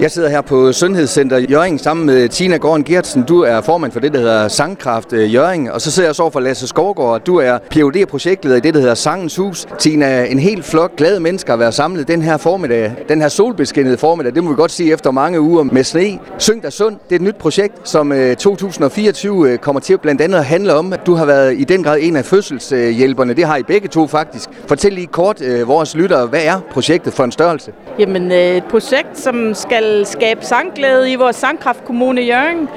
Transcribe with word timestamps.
Jeg 0.00 0.10
sidder 0.10 0.28
her 0.28 0.40
på 0.40 0.72
Sundhedscenter 0.72 1.38
Jørgen 1.38 1.78
sammen 1.78 2.06
med 2.06 2.28
Tina 2.28 2.56
Gården 2.56 2.84
Gertsen. 2.84 3.22
Du 3.22 3.40
er 3.40 3.60
formand 3.60 3.92
for 3.92 4.00
det, 4.00 4.12
der 4.12 4.18
hedder 4.18 4.48
Sangkraft 4.48 5.12
øh, 5.12 5.34
Jørgen. 5.34 5.70
Og 5.70 5.80
så 5.80 5.90
sidder 5.90 6.08
jeg 6.08 6.14
så 6.14 6.30
for 6.30 6.40
Lasse 6.40 6.66
Skovgaard. 6.66 7.24
Du 7.24 7.36
er 7.36 7.58
phd 7.70 8.06
projektleder 8.06 8.56
i 8.56 8.60
det, 8.60 8.74
der 8.74 8.80
hedder 8.80 8.94
Sangens 8.94 9.36
Hus. 9.36 9.66
Tina, 9.78 10.24
en 10.24 10.38
helt 10.38 10.64
flok 10.64 10.96
glade 10.96 11.20
mennesker 11.20 11.52
at 11.52 11.58
være 11.58 11.72
samlet 11.72 12.08
den 12.08 12.22
her 12.22 12.36
formiddag. 12.36 12.92
Den 13.08 13.20
her 13.20 13.28
solbeskinnede 13.28 13.98
formiddag, 13.98 14.34
det 14.34 14.44
må 14.44 14.50
vi 14.50 14.56
godt 14.56 14.70
sige 14.70 14.92
efter 14.92 15.10
mange 15.10 15.40
uger 15.40 15.62
med 15.62 15.84
sne. 15.84 16.18
Syng 16.38 16.62
dig 16.62 16.72
sund, 16.72 16.96
det 17.08 17.12
er 17.12 17.16
et 17.16 17.22
nyt 17.22 17.36
projekt, 17.36 17.88
som 17.88 18.12
øh, 18.12 18.36
2024 18.36 19.50
øh, 19.50 19.58
kommer 19.58 19.80
til 19.80 19.98
blandt 19.98 20.20
andet 20.20 20.38
at 20.38 20.44
handle 20.44 20.74
om, 20.74 20.92
at 20.92 21.06
du 21.06 21.14
har 21.14 21.24
været 21.24 21.54
i 21.58 21.64
den 21.64 21.82
grad 21.82 21.98
en 22.00 22.16
af 22.16 22.24
fødselshjælperne. 22.24 23.34
Det 23.34 23.44
har 23.44 23.56
I 23.56 23.62
begge 23.62 23.88
to 23.88 24.06
faktisk. 24.06 24.48
Fortæl 24.66 24.92
lige 24.92 25.06
kort 25.06 25.42
øh, 25.42 25.68
vores 25.68 25.94
lyttere, 25.94 26.26
hvad 26.26 26.42
er 26.42 26.60
projektet 26.70 27.12
for 27.12 27.24
en 27.24 27.32
størrelse? 27.32 27.72
Jamen, 27.98 28.32
et 28.32 28.64
projekt, 28.64 29.18
som 29.18 29.54
skal 29.54 29.87
skabe 30.04 30.44
sangglæde 30.44 31.12
i 31.12 31.14
vores 31.14 31.36
sangkraftkommune 31.36 32.20
Jørgen, 32.20 32.68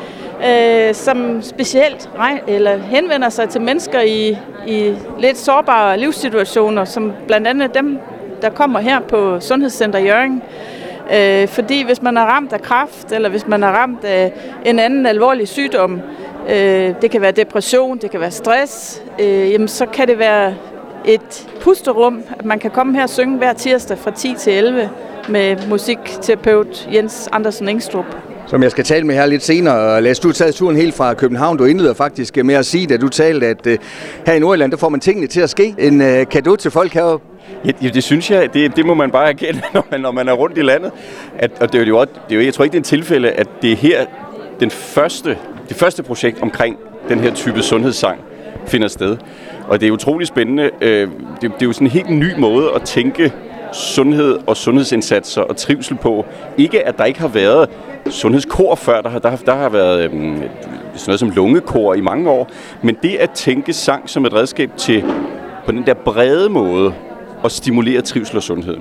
øh, 0.49 0.95
som 0.95 1.41
specielt 1.41 2.09
eller 2.47 2.77
henvender 2.77 3.29
sig 3.29 3.49
til 3.49 3.61
mennesker 3.61 4.01
i, 4.01 4.37
i 4.67 4.93
lidt 5.19 5.37
sårbare 5.37 5.97
livssituationer, 5.97 6.85
som 6.85 7.13
blandt 7.27 7.47
andet 7.47 7.73
dem, 7.73 7.99
der 8.41 8.49
kommer 8.49 8.79
her 8.79 8.99
på 8.99 9.39
Sundhedscenter 9.39 9.99
Jørgen. 9.99 10.41
Øh, 11.13 11.47
fordi 11.47 11.83
hvis 11.83 12.01
man 12.01 12.17
er 12.17 12.21
ramt 12.21 12.53
af 12.53 12.61
kræft, 12.61 13.11
eller 13.11 13.29
hvis 13.29 13.47
man 13.47 13.63
er 13.63 13.67
ramt 13.67 14.03
af 14.03 14.33
en 14.65 14.79
anden 14.79 15.05
alvorlig 15.05 15.47
sygdom, 15.47 16.01
øh, 16.49 16.93
det 17.01 17.11
kan 17.11 17.21
være 17.21 17.31
depression, 17.31 17.97
det 17.97 18.11
kan 18.11 18.19
være 18.19 18.31
stress, 18.31 19.03
øh, 19.19 19.51
jamen 19.51 19.67
så 19.67 19.85
kan 19.85 20.07
det 20.07 20.19
være 20.19 20.55
et 21.05 21.47
pusterum, 21.61 22.23
at 22.39 22.45
man 22.45 22.59
kan 22.59 22.71
komme 22.71 22.95
her 22.95 23.03
og 23.03 23.09
synge 23.09 23.37
hver 23.37 23.53
tirsdag 23.53 23.97
fra 23.97 24.11
10 24.11 24.35
til 24.37 24.53
11 24.53 24.89
med 25.29 25.57
musikterapeut 25.69 26.89
Jens 26.93 27.29
Andersen 27.31 27.69
Engstrup. 27.69 28.05
Som 28.47 28.63
jeg 28.63 28.71
skal 28.71 28.83
tale 28.83 29.07
med 29.07 29.15
her 29.15 29.25
lidt 29.25 29.43
senere. 29.43 30.01
Lad 30.01 30.15
du 30.15 30.31
taget 30.31 30.55
turen 30.55 30.75
helt 30.75 30.93
fra 30.95 31.13
København. 31.13 31.57
Du 31.57 31.65
indleder 31.65 31.93
faktisk 31.93 32.37
med 32.37 32.55
at 32.55 32.65
sige, 32.65 32.93
at 32.93 33.01
du 33.01 33.09
talte, 33.09 33.47
at 33.47 33.67
uh, 33.67 33.73
her 34.25 34.33
i 34.33 34.39
Nordjylland, 34.39 34.71
der 34.71 34.77
får 34.77 34.89
man 34.89 34.99
tingene 34.99 35.27
til 35.27 35.41
at 35.41 35.49
ske. 35.49 35.75
En 35.77 36.01
uh, 36.01 36.07
kado 36.31 36.55
til 36.55 36.71
folk 36.71 36.93
heroppe. 36.93 37.25
Ja, 37.65 37.89
det 37.89 38.03
synes 38.03 38.31
jeg, 38.31 38.53
det, 38.53 38.75
det 38.75 38.85
må 38.85 38.93
man 38.93 39.11
bare 39.11 39.29
erkende, 39.29 39.61
når 39.73 39.87
man, 39.91 40.01
når 40.01 40.11
man 40.11 40.27
er 40.27 40.33
rundt 40.33 40.57
i 40.57 40.61
landet. 40.61 40.91
At, 41.37 41.51
og 41.59 41.73
det 41.73 41.81
er 41.81 41.85
jo, 41.85 42.01
det 42.01 42.09
er 42.29 42.35
jo, 42.35 42.41
jeg 42.41 42.53
tror 42.53 42.63
ikke, 42.63 42.71
det 42.71 42.77
er 42.77 42.81
en 42.81 42.99
tilfælde, 42.99 43.29
at 43.29 43.47
det 43.61 43.71
er 43.71 43.75
her 43.75 44.05
den 44.59 44.71
første, 44.71 45.37
det 45.69 45.77
første 45.77 46.03
projekt 46.03 46.41
omkring 46.41 46.77
den 47.09 47.19
her 47.19 47.33
type 47.33 47.61
sundhedssang 47.61 48.19
finder 48.67 48.87
sted. 48.87 49.17
Og 49.67 49.81
det 49.81 49.87
er 49.87 49.91
utrolig 49.91 50.27
spændende. 50.27 50.63
Det, 50.81 51.09
det 51.41 51.51
er 51.61 51.65
jo 51.65 51.73
sådan 51.73 51.87
en 51.87 51.91
helt 51.91 52.09
ny 52.09 52.33
måde 52.37 52.71
at 52.75 52.81
tænke 52.81 53.33
sundhed 53.71 54.39
og 54.47 54.57
sundhedsindsatser 54.57 55.41
og 55.41 55.57
trivsel 55.57 55.95
på. 55.95 56.25
Ikke 56.57 56.87
at 56.87 56.97
der 56.97 57.05
ikke 57.05 57.19
har 57.19 57.27
været 57.27 57.69
sundhedskor 58.09 58.75
før, 58.75 59.01
der 59.01 59.09
har, 59.09 59.19
der, 59.19 59.29
har, 59.29 59.37
der 59.37 59.55
har 59.55 59.69
været 59.69 60.03
øhm, 60.03 60.37
sådan 60.95 61.03
noget 61.07 61.19
som 61.19 61.29
lungekor 61.29 61.93
i 61.93 62.01
mange 62.01 62.29
år, 62.29 62.49
men 62.81 62.97
det 63.03 63.15
at 63.15 63.31
tænke 63.31 63.73
sang 63.73 64.09
som 64.09 64.25
et 64.25 64.33
redskab 64.33 64.71
til 64.77 65.03
på 65.65 65.71
den 65.71 65.85
der 65.85 65.93
brede 65.93 66.49
måde 66.49 66.93
at 67.43 67.51
stimulere 67.51 68.01
trivsel 68.01 68.37
og 68.37 68.43
sundhed. 68.43 68.77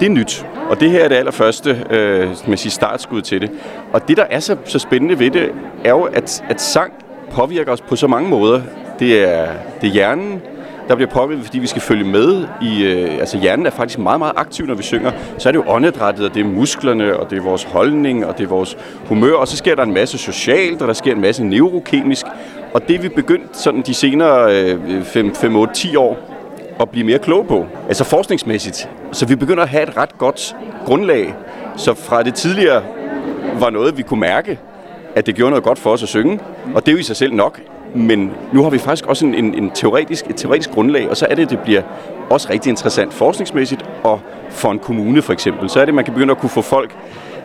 Det 0.00 0.06
er 0.06 0.10
nyt, 0.10 0.46
og 0.70 0.80
det 0.80 0.90
her 0.90 1.04
er 1.04 1.08
det 1.08 1.16
allerførste 1.16 1.84
øh, 1.90 2.28
man 2.48 2.58
siger, 2.58 2.70
startskud 2.70 3.22
til 3.22 3.40
det. 3.40 3.50
Og 3.92 4.08
det, 4.08 4.16
der 4.16 4.24
er 4.30 4.40
så, 4.40 4.56
så 4.64 4.78
spændende 4.78 5.18
ved 5.18 5.30
det, 5.30 5.50
er 5.84 5.90
jo, 5.90 6.02
at, 6.02 6.44
at 6.48 6.60
sang 6.60 6.92
påvirker 7.30 7.72
os 7.72 7.80
på 7.80 7.96
så 7.96 8.06
mange 8.06 8.28
måder. 8.28 8.62
Det 8.98 9.22
er, 9.22 9.48
det 9.80 9.88
er 9.88 9.92
hjernen, 9.92 10.42
der 10.90 10.96
bliver 10.96 11.10
påvirket, 11.10 11.44
fordi 11.44 11.58
vi 11.58 11.66
skal 11.66 11.82
følge 11.82 12.04
med 12.04 12.46
i... 12.62 12.84
Øh, 12.84 13.18
altså 13.20 13.38
hjernen 13.38 13.66
er 13.66 13.70
faktisk 13.70 13.98
meget, 13.98 14.18
meget 14.18 14.32
aktiv, 14.36 14.66
når 14.66 14.74
vi 14.74 14.82
synger. 14.82 15.12
Så 15.38 15.48
er 15.48 15.52
det 15.52 15.58
jo 15.58 15.64
åndedrættet, 15.66 16.26
og 16.26 16.34
det 16.34 16.40
er 16.40 16.48
musklerne, 16.48 17.16
og 17.16 17.30
det 17.30 17.38
er 17.38 17.42
vores 17.42 17.62
holdning, 17.62 18.26
og 18.26 18.38
det 18.38 18.44
er 18.44 18.48
vores 18.48 18.76
humør. 19.06 19.32
Og 19.32 19.48
så 19.48 19.56
sker 19.56 19.74
der 19.74 19.82
en 19.82 19.94
masse 19.94 20.18
socialt, 20.18 20.82
og 20.82 20.88
der 20.88 20.94
sker 20.94 21.12
en 21.12 21.20
masse 21.20 21.44
neurokemisk. 21.44 22.26
Og 22.74 22.88
det 22.88 22.96
er 22.96 23.00
vi 23.00 23.08
begyndt 23.08 23.56
sådan 23.56 23.82
de 23.82 23.94
senere 23.94 24.62
øh, 24.62 25.02
5-8-10 25.02 25.98
år 25.98 26.18
at 26.80 26.90
blive 26.90 27.06
mere 27.06 27.18
kloge 27.18 27.44
på. 27.44 27.66
Altså 27.88 28.04
forskningsmæssigt. 28.04 28.88
Så 29.12 29.26
vi 29.26 29.36
begynder 29.36 29.62
at 29.62 29.68
have 29.68 29.82
et 29.82 29.96
ret 29.96 30.18
godt 30.18 30.56
grundlag. 30.84 31.34
Så 31.76 31.94
fra 31.94 32.22
det 32.22 32.34
tidligere 32.34 32.82
var 33.60 33.70
noget, 33.70 33.98
vi 33.98 34.02
kunne 34.02 34.20
mærke, 34.20 34.58
at 35.14 35.26
det 35.26 35.34
gjorde 35.34 35.50
noget 35.50 35.64
godt 35.64 35.78
for 35.78 35.90
os 35.90 36.02
at 36.02 36.08
synge. 36.08 36.40
Og 36.74 36.86
det 36.86 36.88
er 36.88 36.92
jo 36.92 36.98
i 36.98 37.02
sig 37.02 37.16
selv 37.16 37.34
nok. 37.34 37.60
Men 37.94 38.32
nu 38.52 38.62
har 38.62 38.70
vi 38.70 38.78
faktisk 38.78 39.06
også 39.06 39.26
en, 39.26 39.34
en, 39.34 39.54
en 39.54 39.70
teoretisk, 39.70 40.26
et 40.30 40.36
teoretisk 40.36 40.70
grundlag, 40.70 41.10
og 41.10 41.16
så 41.16 41.26
er 41.30 41.34
det, 41.34 41.42
at 41.42 41.50
det 41.50 41.58
bliver 41.58 41.82
også 42.30 42.48
rigtig 42.50 42.70
interessant 42.70 43.14
forskningsmæssigt, 43.14 43.84
og 44.04 44.20
for 44.50 44.70
en 44.70 44.78
kommune 44.78 45.22
for 45.22 45.32
eksempel, 45.32 45.70
så 45.70 45.80
er 45.80 45.84
det, 45.84 45.88
at 45.88 45.94
man 45.94 46.04
kan 46.04 46.14
begynde 46.14 46.30
at 46.30 46.38
kunne 46.38 46.50
få 46.50 46.62
folk, 46.62 46.96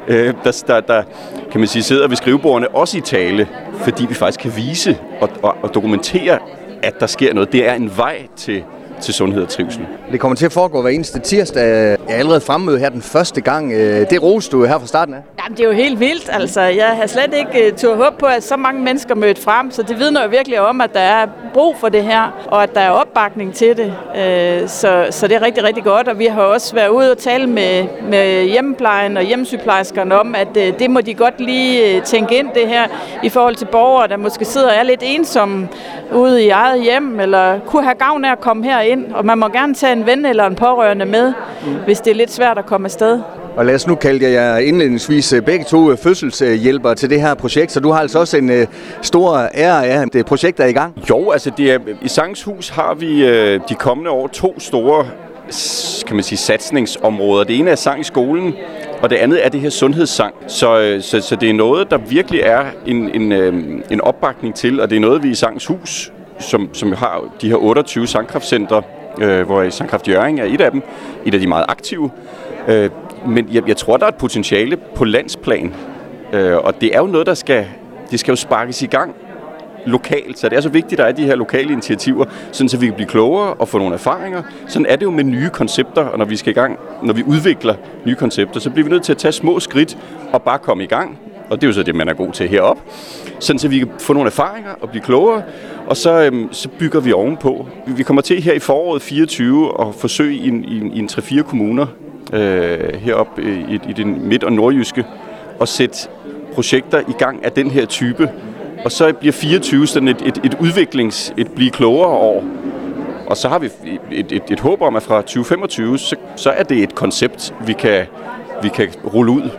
øh, 0.08 0.34
der, 0.44 0.64
der, 0.68 0.80
der 0.80 1.04
kan 1.52 1.60
man 1.60 1.68
sige, 1.68 1.84
sidder 1.84 2.08
ved 2.08 2.16
skrivebordene, 2.16 2.68
også 2.68 2.98
i 2.98 3.02
tale, 3.02 3.48
fordi 3.74 4.06
vi 4.06 4.14
faktisk 4.14 4.40
kan 4.40 4.52
vise 4.56 4.98
og, 5.22 5.30
og, 5.42 5.56
og 5.62 5.74
dokumentere, 5.74 6.40
at 6.84 7.00
der 7.00 7.08
sker 7.08 7.34
noget. 7.34 7.52
Det 7.52 7.68
er 7.68 7.74
en 7.74 7.92
vej 7.98 8.28
til 8.36 8.64
til 9.06 9.14
sundhed 9.14 9.44
og 9.44 9.50
trivsel. 9.50 9.88
Det 10.12 10.20
kommer 10.20 10.36
til 10.36 10.46
at 10.46 10.52
foregå 10.52 10.82
hver 10.82 10.90
eneste 10.90 11.20
tirsdag. 11.20 11.64
Jeg 11.64 11.98
er 12.10 12.16
allerede 12.16 12.42
fremmøde 12.42 12.80
her 12.80 12.90
den 12.90 13.02
første 13.02 13.42
gang. 13.42 13.74
Øh, 13.74 14.10
det 14.10 14.24
roste 14.24 14.52
du 14.52 14.66
her 14.66 14.80
fra 14.80 14.88
starten 14.88 15.14
af. 15.14 15.20
Jamen, 15.44 15.58
det 15.58 15.64
er 15.64 15.68
jo 15.68 15.76
helt 15.76 16.00
vildt. 16.00 16.30
Altså, 16.32 16.62
jeg 16.62 16.88
har 16.88 17.08
slet 17.08 17.34
ikke 17.34 17.72
uh, 17.72 17.78
tur 17.78 17.96
håb 17.96 18.18
på, 18.20 18.26
at 18.26 18.44
så 18.44 18.58
mange 18.58 18.82
mennesker 18.82 19.16
mødt 19.16 19.40
frem, 19.40 19.72
så 19.72 19.84
det 19.84 20.00
vidner 20.00 20.24
jo 20.24 20.30
virkelig 20.30 20.60
om, 20.62 20.82
at 20.82 20.94
der 20.94 21.00
er 21.00 21.28
brug 21.54 21.76
for 21.80 21.90
det 21.90 22.04
her, 22.04 22.46
og 22.48 22.64
at 22.64 22.76
der 22.76 22.82
er 22.82 22.90
opbakning 22.90 23.54
til 23.54 23.78
det. 23.78 23.88
Uh, 23.88 24.70
så, 24.70 25.08
så 25.10 25.28
det 25.28 25.36
er 25.36 25.42
rigtig, 25.42 25.64
rigtig 25.64 25.84
godt, 25.84 26.08
og 26.08 26.20
vi 26.20 26.26
har 26.26 26.42
også 26.42 26.76
været 26.76 26.90
ude 26.90 27.12
og 27.12 27.18
tale 27.18 27.48
med, 27.48 27.86
med 28.10 28.44
hjemmeplejen 28.44 29.18
og 29.18 29.24
hjemmesygeplejerskerne 29.24 30.20
om, 30.20 30.36
at 30.36 30.80
det 30.80 30.90
må 30.90 31.02
de 31.02 31.14
godt 31.14 31.42
lige 31.42 32.02
tænke 32.02 32.38
ind 32.38 32.50
det 32.56 32.68
her 32.68 32.88
i 33.24 33.30
forhold 33.30 33.56
til 33.56 33.66
borgere, 33.66 34.08
der 34.08 34.18
måske 34.18 34.46
sidder 34.46 34.68
og 34.68 34.76
er 34.76 34.84
lidt 34.84 35.02
ensomme 35.04 35.68
ude 36.14 36.44
i 36.44 36.50
eget 36.50 36.84
hjem, 36.84 37.20
eller 37.20 37.60
kunne 37.60 37.84
have 37.84 37.96
gavn 37.96 38.26
af 38.26 38.32
at 38.32 38.40
komme 38.40 38.64
her 38.64 38.80
ind, 38.96 39.14
og 39.14 39.26
man 39.26 39.38
må 39.38 39.48
gerne 39.48 39.74
tage 39.74 39.94
en 39.94 40.06
ven 40.06 40.26
eller 40.26 40.46
en 40.46 40.56
pårørende 40.56 41.06
med, 41.06 41.34
mm. 41.66 41.76
hvis 41.86 42.00
det 42.00 42.12
er 42.12 42.16
lidt 42.16 42.32
svært 42.32 42.58
at 42.58 42.66
komme 42.66 42.86
afsted. 42.86 43.20
Og 43.56 43.66
lad 43.66 43.76
os 43.76 43.88
nu 43.88 43.96
kalde 43.96 44.32
jer 44.32 44.58
indledningsvis 44.58 45.34
øh, 45.34 45.42
begge 45.42 45.66
to 45.66 45.92
øh, 45.92 45.98
fødselshjælpere 45.98 46.96
til 46.96 47.10
det 47.10 47.22
her 47.22 47.34
projekt, 47.34 47.72
så 47.72 47.80
du 47.80 47.92
har 47.92 48.00
altså 48.00 48.20
også 48.20 48.38
en 48.38 48.50
uh, 48.50 48.66
stor 49.02 49.50
ære 49.54 49.86
af, 49.86 50.10
det 50.10 50.26
projekt 50.26 50.60
er 50.60 50.66
i 50.66 50.72
gang. 50.72 51.04
Jo, 51.10 51.32
altså 51.32 51.52
det 51.58 51.72
er, 51.72 51.80
i 52.02 52.08
Sangs 52.08 52.44
Hus 52.44 52.70
har 52.70 52.94
vi 52.94 53.28
de 53.70 53.76
kommende 53.76 54.12
år 54.12 54.28
to 54.28 54.60
store 54.60 55.06
kan 56.08 56.16
man 56.16 56.24
sige, 56.24 56.38
satsningsområder. 56.38 57.44
Det 57.44 57.60
ene 57.60 57.72
er 57.72 57.76
sang 57.76 58.00
i 58.00 58.04
skolen, 58.04 58.54
og 59.02 59.10
det 59.10 59.16
andet 59.16 59.46
er 59.46 59.50
det 59.50 59.62
her 59.62 59.70
sundhedssang. 59.70 60.36
Så, 60.48 60.98
så, 61.02 61.22
så 61.22 61.36
det 61.36 61.50
er 61.50 61.54
noget, 61.54 61.92
der 61.92 61.98
virkelig 61.98 62.40
er 62.40 62.66
en, 62.86 63.22
en, 63.22 63.32
en 63.92 64.02
opbakning 64.02 64.56
til, 64.56 64.82
og 64.82 64.90
det 64.90 64.96
er 64.96 65.00
noget, 65.00 65.24
vi 65.24 65.30
i 65.30 65.36
Sangs 65.36 65.66
Hus 65.66 66.12
som, 66.40 66.70
som 66.74 66.94
har 66.94 67.24
de 67.42 67.50
her 67.50 67.56
28 67.56 68.08
sangkraftcentre, 68.08 68.82
øh, 69.22 69.46
hvor 69.46 69.70
Sangkraft 69.70 70.08
Jøring 70.08 70.40
er 70.40 70.46
et 70.46 70.62
af 70.62 70.72
dem, 70.72 70.82
et 71.26 71.34
af 71.34 71.40
de 71.40 71.48
meget 71.48 71.66
aktive. 71.68 72.12
Øh, 72.68 72.90
men 73.28 73.48
jeg, 73.52 73.68
jeg 73.68 73.78
tror, 73.78 73.98
der 73.98 74.06
er 74.06 74.10
et 74.10 74.16
potentiale 74.16 74.78
på 74.96 75.06
landsplan, 75.06 75.74
øh, 76.34 76.58
og 76.58 76.82
det 76.82 76.96
er 76.96 77.00
jo 77.00 77.08
noget, 77.08 77.28
der 77.28 77.34
skal, 77.34 77.66
det 78.12 78.20
skal 78.20 78.32
jo 78.32 78.36
sparkes 78.36 78.82
i 78.82 78.86
gang 78.86 79.16
lokalt, 79.86 80.40
så 80.40 80.50
det 80.50 80.58
er 80.58 80.62
så 80.62 80.70
vigtigt, 80.70 81.00
at 81.00 81.04
der 81.04 81.12
er 81.12 81.16
de 81.16 81.26
her 81.26 81.36
lokale 81.36 81.72
initiativer, 81.72 82.26
sådan 82.52 82.70
så 82.70 82.78
vi 82.78 82.86
kan 82.86 82.96
blive 82.96 83.08
klogere 83.08 83.54
og 83.54 83.68
få 83.68 83.78
nogle 83.78 83.94
erfaringer. 83.94 84.44
Sådan 84.68 84.86
er 84.86 84.96
det 84.96 85.06
jo 85.06 85.12
med 85.12 85.24
nye 85.24 85.50
koncepter, 85.50 86.02
og 86.02 86.18
når 86.18 86.26
vi 86.26 86.36
skal 86.36 86.52
i 86.52 86.54
gang, 86.54 86.80
når 87.04 87.14
vi 87.14 87.24
udvikler 87.24 87.76
nye 88.06 88.16
koncepter, 88.16 88.60
så 88.60 88.70
bliver 88.70 88.84
vi 88.84 88.92
nødt 88.92 89.04
til 89.04 89.12
at 89.12 89.18
tage 89.18 89.32
små 89.32 89.60
skridt 89.60 89.98
og 90.34 90.42
bare 90.42 90.60
komme 90.60 90.84
i 90.84 90.88
gang 90.88 91.20
og 91.50 91.62
det 91.62 91.64
er 91.64 91.68
jo 91.68 91.74
så 91.74 91.84
det, 91.84 91.96
man 91.96 92.10
er 92.10 92.14
god 92.14 92.32
til 92.32 92.48
herop, 92.48 92.78
sådan 93.40 93.60
så 93.60 93.68
vi 93.68 93.80
kan 93.80 93.90
få 94.00 94.14
nogle 94.14 94.28
erfaringer 94.28 94.72
og 94.82 94.90
blive 94.90 95.04
klogere, 95.04 95.44
og 95.88 95.98
så, 95.98 96.22
øhm, 96.22 96.50
så 96.52 96.70
bygger 96.80 97.00
vi 97.00 97.14
ovenpå. 97.14 97.68
Vi 97.88 98.04
kommer 98.04 98.22
til 98.22 98.42
her 98.42 98.54
i 98.54 98.60
foråret 98.60 99.02
24 99.02 99.82
at 99.82 99.96
forsøge 99.96 100.36
i 100.36 100.48
en, 100.48 100.66
i 100.66 100.80
en, 100.80 100.94
i 100.94 101.00
en 101.00 101.10
3-4 101.12 101.42
kommuner 101.42 101.86
øh, 102.34 102.94
heroppe 102.94 103.44
i, 103.70 103.80
i 103.90 103.94
den 103.94 104.28
midt- 104.28 104.44
og 104.44 104.54
nordjyske 104.54 105.06
og 105.60 105.68
sætte 105.68 105.98
projekter 106.54 107.00
i 107.00 107.14
gang 107.18 107.46
af 107.46 107.52
den 107.52 107.72
her 107.72 107.86
type. 107.86 108.30
Og 108.86 108.92
så 108.92 109.14
bliver 109.14 109.34
24 109.34 109.88
sådan 109.88 110.08
et, 110.08 110.22
et, 110.26 110.42
et 110.44 110.58
udviklings, 110.60 111.34
et 111.38 111.52
blive 111.52 111.72
klogere 111.72 112.10
år. 112.10 112.44
Og 113.28 113.38
så 113.38 113.50
har 113.50 113.60
vi 113.60 113.70
et, 114.12 114.32
et, 114.32 114.44
et 114.50 114.60
håb 114.60 114.82
om, 114.82 114.96
at 114.96 115.04
fra 115.04 115.22
2025, 115.22 115.98
så, 115.98 116.16
så 116.36 116.50
er 116.50 116.64
det 116.64 116.84
et 116.84 116.96
koncept, 116.96 117.54
vi 117.68 117.74
kan, 117.74 118.06
vi 118.64 118.70
kan 118.70 118.90
rulle 119.14 119.32
ud 119.32 119.50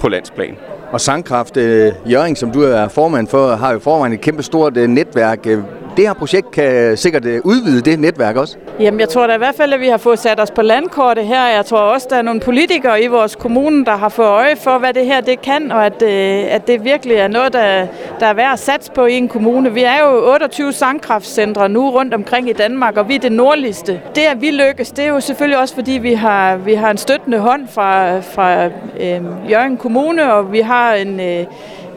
på 0.00 0.08
landsplan. 0.08 0.56
Og 0.92 1.00
Sangkraft 1.00 1.56
øh, 1.56 1.92
Jørgen, 2.10 2.36
som 2.36 2.50
du 2.50 2.62
er 2.62 2.88
formand 2.88 3.28
for, 3.28 3.56
har 3.56 3.72
jo 3.72 3.78
forvejen 3.78 4.12
et 4.12 4.20
kæmpe 4.20 4.42
stort 4.42 4.76
øh, 4.76 4.88
netværk. 4.88 5.46
Øh, 5.46 5.62
det 5.96 6.06
her 6.06 6.12
projekt 6.12 6.50
kan 6.50 6.96
sikkert 6.96 7.24
øh, 7.24 7.40
udvide 7.44 7.80
det 7.80 7.98
netværk 7.98 8.36
også. 8.36 8.56
Jamen, 8.80 9.00
jeg 9.00 9.08
tror 9.08 9.26
da 9.26 9.34
i 9.34 9.38
hvert 9.38 9.54
fald, 9.54 9.72
at 9.72 9.80
vi 9.80 9.88
har 9.88 9.96
fået 9.96 10.18
sat 10.18 10.40
os 10.40 10.50
på 10.50 10.62
landkortet 10.62 11.26
her. 11.26 11.46
Jeg 11.46 11.66
tror 11.66 11.78
også, 11.78 12.06
der 12.10 12.16
er 12.16 12.22
nogle 12.22 12.40
politikere 12.40 13.02
i 13.02 13.06
vores 13.06 13.36
kommune, 13.36 13.84
der 13.84 13.96
har 13.96 14.08
fået 14.08 14.26
øje 14.26 14.56
for, 14.56 14.78
hvad 14.78 14.94
det 14.94 15.06
her 15.06 15.20
det 15.20 15.42
kan, 15.42 15.72
og 15.72 15.86
at, 15.86 16.02
øh, 16.02 16.54
at 16.54 16.66
det 16.66 16.84
virkelig 16.84 17.16
er 17.16 17.28
noget, 17.28 17.52
der, 17.52 17.86
der 18.20 18.26
er 18.26 18.34
værd 18.34 18.52
at 18.52 18.58
satse 18.58 18.92
på 18.92 19.06
i 19.06 19.12
en 19.12 19.28
kommune. 19.28 19.74
Vi 19.74 19.82
er 19.82 19.98
jo 20.04 20.32
28 20.32 20.72
sangkraftcentre 20.72 21.68
nu 21.68 21.90
rundt 21.90 22.14
omkring 22.14 22.48
i 22.48 22.52
Danmark, 22.52 22.96
og 22.96 23.08
vi 23.08 23.14
er 23.14 23.18
det 23.18 23.32
nordligste. 23.32 24.00
Det, 24.14 24.22
at 24.22 24.40
vi 24.40 24.50
lykkes, 24.50 24.90
det 24.90 25.04
er 25.04 25.08
jo 25.08 25.20
selvfølgelig 25.20 25.58
også, 25.58 25.74
fordi 25.74 25.92
vi 25.92 26.12
har, 26.12 26.56
vi 26.56 26.74
har 26.74 26.90
en 26.90 26.98
støttende 26.98 27.38
hånd 27.38 27.68
fra, 27.68 28.20
fra 28.20 28.64
øh, 29.00 29.50
Jørgen 29.50 29.76
Kommune, 29.76 30.32
og 30.32 30.52
vi 30.52 30.60
har 30.60 30.94
en... 30.94 31.20
Øh, 31.20 31.46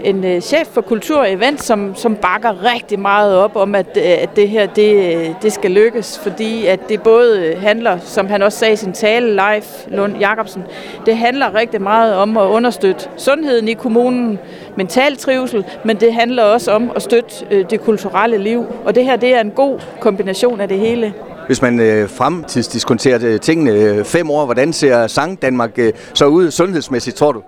en 0.03 0.25
øh, 0.25 0.41
chef 0.41 0.67
for 0.67 0.81
kultur 0.81 1.19
og 1.19 1.31
event, 1.31 1.63
som, 1.63 1.95
som 1.95 2.15
bakker 2.15 2.73
rigtig 2.73 2.99
meget 2.99 3.35
op 3.35 3.55
om, 3.55 3.75
at, 3.75 3.97
øh, 3.97 4.03
at 4.03 4.35
det 4.35 4.49
her 4.49 4.65
det, 4.65 5.15
øh, 5.15 5.29
det 5.41 5.53
skal 5.53 5.71
lykkes, 5.71 6.19
fordi 6.19 6.65
at 6.65 6.89
det 6.89 7.01
både 7.01 7.55
handler, 7.61 7.97
som 7.99 8.27
han 8.27 8.41
også 8.41 8.57
sagde 8.57 8.73
i 8.73 8.75
sin 8.75 8.93
tale, 8.93 9.35
Leif 9.35 9.85
Lund 9.87 10.17
Jacobsen, 10.17 10.63
det 11.05 11.17
handler 11.17 11.55
rigtig 11.55 11.81
meget 11.81 12.15
om 12.15 12.37
at 12.37 12.45
understøtte 12.45 13.09
sundheden 13.17 13.67
i 13.67 13.73
kommunen, 13.73 14.39
mental 14.77 15.17
trivsel, 15.17 15.65
men 15.85 15.97
det 15.97 16.13
handler 16.13 16.43
også 16.43 16.71
om 16.71 16.91
at 16.95 17.01
støtte 17.01 17.63
det 17.69 17.81
kulturelle 17.81 18.37
liv. 18.37 18.65
Og 18.85 18.95
det 18.95 19.05
her 19.05 19.15
det 19.15 19.35
er 19.35 19.41
en 19.41 19.51
god 19.51 19.79
kombination 19.99 20.61
af 20.61 20.67
det 20.67 20.79
hele. 20.79 21.13
Hvis 21.47 21.61
man 21.61 21.79
øh, 21.79 22.09
fremtidsdiskonterer 22.09 23.37
tingene 23.37 23.71
øh, 23.71 24.05
fem 24.05 24.31
år, 24.31 24.45
hvordan 24.45 24.73
ser 24.73 25.07
Sang 25.07 25.41
Danmark 25.41 25.79
øh, 25.79 25.93
så 26.13 26.25
ud 26.25 26.51
sundhedsmæssigt, 26.51 27.15
tror 27.15 27.31
du? 27.31 27.41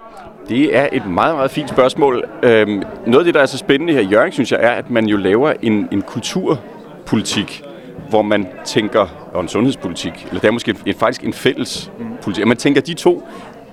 Det 0.51 0.77
er 0.77 0.87
et 0.91 1.05
meget, 1.05 1.35
meget 1.35 1.51
fint 1.51 1.69
spørgsmål. 1.69 2.23
Øhm, 2.43 2.83
noget 3.05 3.19
af 3.19 3.25
det, 3.25 3.33
der 3.33 3.41
er 3.41 3.45
så 3.45 3.57
spændende 3.57 3.93
her 3.93 3.99
i 3.99 4.05
Jørgen, 4.05 4.31
synes 4.31 4.51
jeg, 4.51 4.59
er, 4.63 4.69
at 4.69 4.89
man 4.89 5.05
jo 5.05 5.17
laver 5.17 5.53
en, 5.61 5.87
en 5.91 6.01
kulturpolitik, 6.01 7.63
hvor 8.09 8.21
man 8.21 8.47
tænker, 8.65 9.29
og 9.33 9.41
en 9.41 9.47
sundhedspolitik, 9.47 10.25
eller 10.27 10.39
det 10.39 10.47
er 10.47 10.51
måske 10.51 10.75
en, 10.85 10.93
faktisk 10.93 11.23
en 11.23 11.33
fælles 11.33 11.91
mm. 11.99 12.05
politik, 12.23 12.45
man 12.47 12.57
tænker 12.57 12.81
de 12.81 12.93
to, 12.93 13.27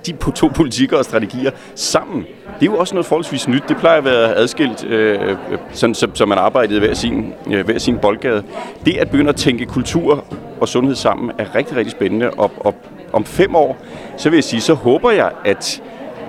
de 0.07 0.13
to 0.35 0.49
politikker 0.49 0.99
og 0.99 1.05
strategier 1.05 1.51
sammen. 1.75 2.27
Det 2.61 2.69
er 2.69 2.73
jo 2.73 2.77
også 2.77 2.95
noget 2.95 3.07
forholdsvis 3.07 3.49
nyt. 3.49 3.63
Det 3.69 3.77
plejer 3.77 3.99
at 3.99 4.05
være 4.05 4.35
adskilt, 4.35 4.85
øh, 4.85 5.37
sådan, 5.73 5.95
så, 5.95 6.09
så 6.15 6.27
man 6.27 6.39
arbejdede 6.39 6.79
hver 6.79 6.95
sin, 6.95 7.33
øh, 7.53 7.65
hver 7.65 7.79
sin 7.79 7.99
boldgade. 7.99 8.43
Det 8.85 8.97
at 8.97 9.11
begynde 9.11 9.29
at 9.29 9.37
tænke 9.37 9.67
kultur 9.67 10.25
og 10.61 10.69
sundhed 10.69 10.95
sammen 10.95 11.31
er 11.39 11.55
rigtig, 11.55 11.77
rigtig 11.77 11.93
spændende. 11.93 12.31
Og, 12.31 12.51
og 12.61 12.75
om 13.13 13.25
fem 13.25 13.55
år, 13.55 13.77
så 14.17 14.31
vil 14.31 14.37
jeg 14.37 14.45
sige, 14.45 14.61
så 14.61 14.75
håber 14.75 15.11
jeg, 15.11 15.31
at 15.45 15.83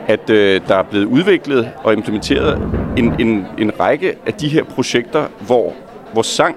at 0.09 0.29
øh, 0.29 0.61
der 0.67 0.75
er 0.75 0.83
blevet 0.83 1.05
udviklet 1.05 1.71
og 1.83 1.93
implementeret 1.93 2.61
en, 2.97 3.15
en, 3.19 3.45
en 3.57 3.79
række 3.79 4.15
af 4.25 4.33
de 4.33 4.47
her 4.47 4.63
projekter, 4.63 5.25
hvor, 5.39 5.73
hvor 6.13 6.21
sang 6.21 6.55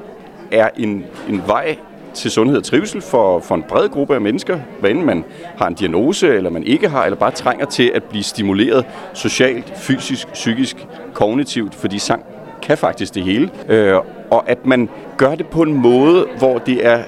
er 0.52 0.68
en, 0.76 1.04
en 1.28 1.42
vej 1.46 1.76
til 2.14 2.30
sundhed 2.30 2.58
og 2.58 2.64
trivsel 2.64 3.00
for, 3.00 3.40
for 3.40 3.54
en 3.54 3.62
bred 3.62 3.88
gruppe 3.88 4.14
af 4.14 4.20
mennesker, 4.20 4.58
hvad 4.80 4.90
enten 4.90 5.06
man 5.06 5.24
har 5.56 5.66
en 5.66 5.74
diagnose, 5.74 6.28
eller 6.28 6.50
man 6.50 6.64
ikke 6.64 6.88
har, 6.88 7.04
eller 7.04 7.18
bare 7.18 7.30
trænger 7.30 7.66
til 7.66 7.92
at 7.94 8.02
blive 8.02 8.22
stimuleret 8.22 8.84
socialt, 9.14 9.72
fysisk, 9.76 10.32
psykisk, 10.32 10.86
kognitivt, 11.12 11.74
fordi 11.74 11.98
sang 11.98 12.24
kan 12.62 12.78
faktisk 12.78 13.14
det 13.14 13.22
hele. 13.22 13.50
Øh, 13.68 13.94
og 14.30 14.50
at 14.50 14.66
man 14.66 14.88
gør 15.16 15.34
det 15.34 15.46
på 15.46 15.62
en 15.62 15.74
måde, 15.74 16.26
hvor 16.38 16.58
det 16.58 16.86
er 16.86 17.04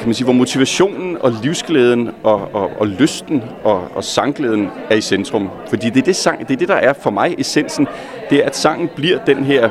kan 0.00 0.08
man 0.08 0.14
sige, 0.14 0.24
hvor 0.24 0.32
motivationen 0.32 1.16
og 1.20 1.32
livsglæden 1.42 2.10
og, 2.22 2.54
og, 2.54 2.70
og 2.78 2.86
lysten 2.86 3.42
og, 3.64 3.88
og 3.94 4.04
sangglæden 4.04 4.68
er 4.90 4.96
i 4.96 5.00
centrum. 5.00 5.48
Fordi 5.68 5.90
det 5.90 6.00
er 6.00 6.04
det, 6.04 6.16
sang, 6.16 6.48
det 6.48 6.54
er 6.54 6.58
det, 6.58 6.68
der 6.68 6.74
er 6.74 6.92
for 6.92 7.10
mig 7.10 7.34
essensen. 7.38 7.88
Det 8.30 8.38
er, 8.38 8.46
at 8.46 8.56
sangen 8.56 8.90
bliver 8.96 9.18
den 9.24 9.44
her, 9.44 9.70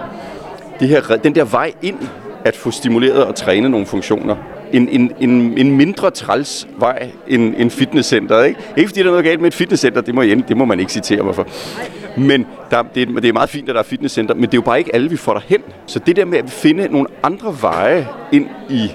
det 0.79 0.87
her, 0.87 1.01
den 1.23 1.35
der 1.35 1.45
vej 1.45 1.73
ind 1.81 1.97
at 2.45 2.55
få 2.55 2.71
stimuleret 2.71 3.25
og 3.25 3.35
træne 3.35 3.69
nogle 3.69 3.85
funktioner. 3.85 4.35
En, 4.73 4.89
en, 4.89 5.11
en, 5.19 5.57
en 5.57 5.77
mindre 5.77 6.11
træls 6.11 6.67
vej 6.77 7.09
end 7.27 7.53
en 7.57 7.69
fitnesscenter. 7.69 8.43
Ikke? 8.43 8.59
ikke 8.77 8.89
fordi 8.89 8.99
der 8.99 9.05
er 9.05 9.11
noget 9.11 9.25
galt 9.25 9.41
med 9.41 9.47
et 9.47 9.53
fitnesscenter, 9.53 10.01
det 10.01 10.15
må, 10.15 10.21
jeg, 10.21 10.43
det 10.47 10.57
må 10.57 10.65
man 10.65 10.79
ikke 10.79 10.91
citere 10.91 11.23
mig 11.23 11.35
for. 11.35 11.47
Men 12.17 12.45
der, 12.71 12.83
det, 12.95 13.09
er, 13.09 13.13
det 13.13 13.25
er 13.25 13.33
meget 13.33 13.49
fint, 13.49 13.69
at 13.69 13.75
der 13.75 13.81
er 13.81 13.85
fitnesscenter, 13.85 14.33
men 14.35 14.43
det 14.43 14.53
er 14.53 14.57
jo 14.57 14.61
bare 14.61 14.79
ikke 14.79 14.95
alle, 14.95 15.09
vi 15.09 15.17
får 15.17 15.33
derhen. 15.33 15.61
Så 15.85 15.99
det 15.99 16.15
der 16.15 16.25
med 16.25 16.37
at 16.37 16.49
finde 16.49 16.87
nogle 16.87 17.07
andre 17.23 17.55
veje 17.61 18.07
ind 18.31 18.47
i 18.69 18.91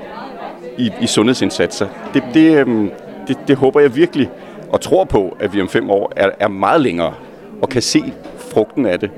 i, 0.79 0.91
i 1.01 1.07
sundhedsindsatser. 1.07 1.89
Det, 2.15 2.23
det, 2.35 2.59
øhm, 2.59 2.91
det, 3.29 3.39
det 3.49 3.57
håber 3.57 3.81
jeg 3.81 3.97
virkelig 3.97 4.31
og 4.69 4.81
tror 4.81 5.05
på, 5.05 5.37
at 5.41 5.55
vi 5.55 5.61
om 5.61 5.69
fem 5.69 5.91
år 5.91 6.13
er, 6.17 6.31
er 6.41 6.49
meget 6.49 6.81
længere 6.81 7.15
og 7.63 7.69
kan 7.69 7.83
se 7.83 8.13
frugten 8.39 8.87
af 8.87 9.01
det. 9.01 9.11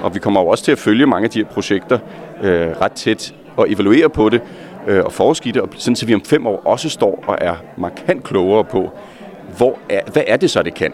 Og 0.00 0.14
vi 0.14 0.18
kommer 0.18 0.40
jo 0.40 0.46
også 0.46 0.64
til 0.64 0.72
at 0.72 0.78
følge 0.78 1.06
mange 1.06 1.24
af 1.24 1.30
de 1.30 1.38
her 1.38 1.46
projekter 1.46 1.98
øh, 2.42 2.68
ret 2.80 2.92
tæt 2.92 3.34
og 3.56 3.70
evaluere 3.70 4.10
på 4.10 4.28
det 4.28 4.40
øh, 4.86 5.04
og 5.04 5.12
forske 5.12 5.48
i 5.48 5.52
det, 5.52 5.62
og 5.62 5.68
sådan 5.72 5.96
så 5.96 6.06
vi 6.06 6.14
om 6.14 6.22
fem 6.24 6.46
år 6.46 6.62
også 6.64 6.88
står 6.88 7.24
og 7.26 7.38
er 7.40 7.54
markant 7.76 8.24
klogere 8.24 8.64
på, 8.64 8.90
hvor 9.56 9.78
er, 9.88 10.00
hvad 10.12 10.22
er 10.26 10.36
det 10.36 10.50
så, 10.50 10.62
det 10.62 10.74
kan? 10.74 10.92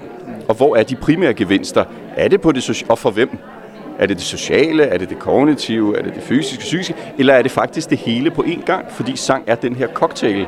Og 0.49 0.55
hvor 0.55 0.77
er 0.77 0.83
de 0.83 0.97
primære 0.97 1.35
gevinster? 1.35 1.85
Er 2.17 2.29
det 2.29 2.41
på 2.41 2.53
det 2.53 2.85
og 2.89 2.99
for 2.99 3.11
hvem? 3.11 3.39
Er 3.99 4.07
det 4.07 4.17
det 4.17 4.25
sociale? 4.25 4.83
Er 4.83 4.99
det 4.99 5.09
det 5.09 5.19
kognitive? 5.19 5.99
Er 5.99 6.03
det 6.03 6.15
det 6.15 6.23
fysiske, 6.23 6.61
psykiske? 6.61 6.95
Eller 7.19 7.35
er 7.35 7.43
det 7.43 7.51
faktisk 7.51 7.91
det 7.91 7.99
hele 7.99 8.31
på 8.31 8.43
én 8.43 8.65
gang? 8.65 8.85
Fordi 8.91 9.17
sang 9.17 9.45
er 9.47 9.55
den 9.55 9.75
her 9.75 9.89
cocktail, 9.95 10.47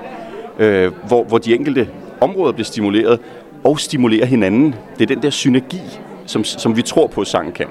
øh, 0.59 0.93
hvor, 1.07 1.25
hvor 1.25 1.39
de 1.39 1.55
enkelte 1.55 1.89
områder 2.21 2.53
bliver 2.53 2.65
stimuleret 2.65 3.21
og 3.65 3.81
stimulerer 3.81 4.27
hinanden. 4.27 4.75
Det 4.99 5.11
er 5.11 5.15
den 5.15 5.23
der 5.23 5.31
synergi, 5.31 5.81
som, 6.27 6.45
som 6.45 6.77
vi 6.77 6.83
tror 6.83 7.07
på, 7.07 7.21
at 7.21 7.27
sang 7.27 7.55
kan. 7.55 7.67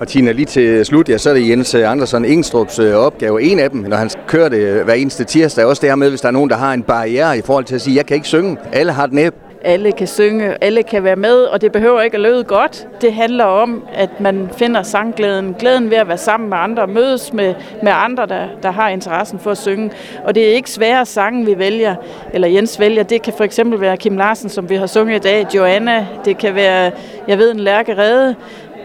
Og 0.00 0.08
Tina, 0.08 0.32
lige 0.32 0.46
til 0.46 0.84
slut, 0.84 1.08
ja, 1.08 1.18
så 1.18 1.30
er 1.30 1.34
det 1.34 1.48
Jens 1.48 1.74
øh, 1.74 1.90
Andersen 1.90 2.24
Ingstrups 2.24 2.78
øh, 2.78 2.94
opgave. 2.94 3.42
En 3.42 3.58
af 3.58 3.70
dem, 3.70 3.80
når 3.80 3.96
han 3.96 4.10
kører 4.26 4.48
det 4.48 4.58
øh, 4.58 4.84
hver 4.84 4.94
eneste 4.94 5.24
tirsdag, 5.24 5.64
også 5.64 5.80
det 5.80 5.90
her 5.90 5.96
med, 5.96 6.08
hvis 6.08 6.20
der 6.20 6.28
er 6.28 6.32
nogen, 6.32 6.50
der 6.50 6.56
har 6.56 6.72
en 6.72 6.82
barriere 6.82 7.38
i 7.38 7.42
forhold 7.42 7.64
til 7.64 7.74
at 7.74 7.80
sige, 7.80 7.96
jeg 7.96 8.06
kan 8.06 8.14
ikke 8.14 8.28
synge. 8.28 8.56
Alle 8.72 8.92
har 8.92 9.06
den 9.06 9.18
alle 9.62 9.92
kan 9.92 10.06
synge, 10.06 10.56
alle 10.60 10.82
kan 10.82 11.04
være 11.04 11.16
med, 11.16 11.34
og 11.42 11.60
det 11.60 11.72
behøver 11.72 12.00
ikke 12.00 12.14
at 12.14 12.20
lyde 12.20 12.44
godt. 12.44 12.88
Det 13.00 13.12
handler 13.12 13.44
om, 13.44 13.84
at 13.94 14.20
man 14.20 14.50
finder 14.56 14.82
sangglæden, 14.82 15.56
glæden 15.58 15.90
ved 15.90 15.96
at 15.96 16.08
være 16.08 16.18
sammen 16.18 16.48
med 16.48 16.58
andre, 16.58 16.86
mødes 16.86 17.32
med, 17.32 17.54
med 17.82 17.92
andre, 17.94 18.26
der, 18.26 18.46
der 18.62 18.70
har 18.70 18.88
interessen 18.88 19.38
for 19.38 19.50
at 19.50 19.58
synge. 19.58 19.90
Og 20.24 20.34
det 20.34 20.48
er 20.48 20.54
ikke 20.54 20.70
svære 20.70 21.06
sange, 21.06 21.46
vi 21.46 21.58
vælger, 21.58 21.94
eller 22.32 22.48
Jens 22.48 22.80
vælger. 22.80 23.02
Det 23.02 23.22
kan 23.22 23.32
for 23.36 23.44
eksempel 23.44 23.80
være 23.80 23.96
Kim 23.96 24.16
Larsen, 24.16 24.48
som 24.48 24.70
vi 24.70 24.74
har 24.74 24.86
sunget 24.86 25.16
i 25.16 25.28
dag, 25.28 25.46
Joanna. 25.54 26.06
Det 26.24 26.38
kan 26.38 26.54
være, 26.54 26.90
jeg 27.28 27.38
ved, 27.38 27.50
en 27.50 27.60
Lærke 27.60 27.98
Rede. 27.98 28.34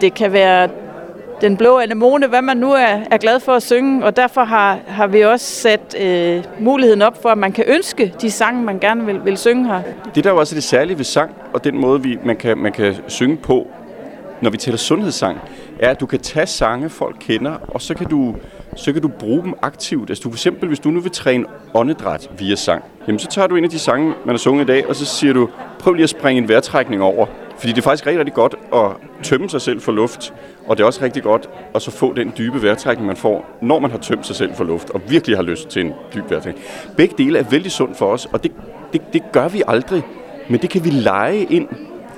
Det 0.00 0.14
kan 0.14 0.32
være 0.32 0.68
den 1.44 1.56
blå 1.56 1.78
anemone, 1.78 2.26
hvad 2.26 2.42
man 2.42 2.56
nu 2.56 2.72
er, 2.72 2.98
er 3.10 3.16
glad 3.16 3.40
for 3.40 3.52
at 3.52 3.62
synge, 3.62 4.04
og 4.04 4.16
derfor 4.16 4.44
har, 4.44 4.78
har 4.86 5.06
vi 5.06 5.20
også 5.20 5.46
sat 5.46 5.96
øh, 6.00 6.44
muligheden 6.58 7.02
op 7.02 7.22
for, 7.22 7.28
at 7.28 7.38
man 7.38 7.52
kan 7.52 7.64
ønske 7.66 8.14
de 8.20 8.30
sange, 8.30 8.62
man 8.62 8.78
gerne 8.78 9.06
vil, 9.06 9.24
vil 9.24 9.36
synge 9.36 9.66
her. 9.66 9.82
Det 10.14 10.24
der 10.24 10.30
er 10.30 10.34
jo 10.34 10.40
også 10.40 10.54
det 10.54 10.62
særlige 10.62 10.98
ved 10.98 11.04
sang, 11.04 11.30
og 11.52 11.64
den 11.64 11.80
måde, 11.80 12.02
vi, 12.02 12.18
man, 12.24 12.36
kan, 12.36 12.58
man 12.58 12.72
kan 12.72 12.94
synge 13.08 13.36
på, 13.36 13.66
når 14.40 14.50
vi 14.50 14.56
taler 14.56 14.78
sundhedssang, 14.78 15.38
er, 15.78 15.90
at 15.90 16.00
du 16.00 16.06
kan 16.06 16.20
tage 16.20 16.46
sange, 16.46 16.88
folk 16.88 17.16
kender, 17.20 17.54
og 17.68 17.82
så 17.82 17.94
kan 17.94 18.06
du, 18.06 18.34
så 18.76 18.92
kan 18.92 19.02
du 19.02 19.08
bruge 19.08 19.42
dem 19.42 19.54
aktivt. 19.62 20.10
Altså 20.10 20.22
du 20.22 20.30
for 20.30 20.36
eksempel, 20.36 20.68
hvis 20.68 20.80
du 20.80 20.90
nu 20.90 21.00
vil 21.00 21.12
træne 21.12 21.44
åndedræt 21.74 22.30
via 22.38 22.54
sang, 22.54 22.84
jamen 23.06 23.18
så 23.18 23.28
tager 23.28 23.48
du 23.48 23.56
en 23.56 23.64
af 23.64 23.70
de 23.70 23.78
sange, 23.78 24.06
man 24.06 24.32
har 24.32 24.36
sunget 24.36 24.64
i 24.64 24.66
dag, 24.66 24.88
og 24.88 24.96
så 24.96 25.04
siger 25.04 25.32
du, 25.32 25.48
prøv 25.78 25.92
lige 25.92 26.04
at 26.04 26.10
springe 26.10 26.42
en 26.42 26.48
vejrtrækning 26.48 27.02
over. 27.02 27.26
Fordi 27.58 27.72
det 27.72 27.78
er 27.78 27.82
faktisk 27.82 28.06
rigtig, 28.06 28.18
rigtig 28.18 28.34
godt 28.34 28.54
at 28.74 28.90
tømme 29.22 29.50
sig 29.50 29.60
selv 29.60 29.80
for 29.80 29.92
luft, 29.92 30.34
og 30.66 30.76
det 30.76 30.82
er 30.82 30.86
også 30.86 31.02
rigtig 31.02 31.22
godt 31.22 31.48
at 31.74 31.82
så 31.82 31.90
få 31.90 32.12
den 32.12 32.32
dybe 32.38 32.62
vejrtrækning, 32.62 33.06
man 33.06 33.16
får, 33.16 33.58
når 33.62 33.78
man 33.78 33.90
har 33.90 33.98
tømt 33.98 34.26
sig 34.26 34.36
selv 34.36 34.54
for 34.54 34.64
luft, 34.64 34.90
og 34.90 35.00
virkelig 35.08 35.36
har 35.36 35.42
lyst 35.42 35.68
til 35.68 35.82
en 35.82 35.92
dyb 36.14 36.30
vejrtrækning. 36.30 36.66
Begge 36.96 37.14
dele 37.18 37.38
er 37.38 37.44
vældig 37.50 37.72
sundt 37.72 37.96
for 37.96 38.06
os, 38.06 38.26
og 38.32 38.42
det, 38.42 38.52
det, 38.92 39.02
det 39.12 39.22
gør 39.32 39.48
vi 39.48 39.62
aldrig, 39.68 40.02
men 40.48 40.60
det 40.60 40.70
kan 40.70 40.84
vi 40.84 40.90
lege 40.90 41.46
ind 41.50 41.68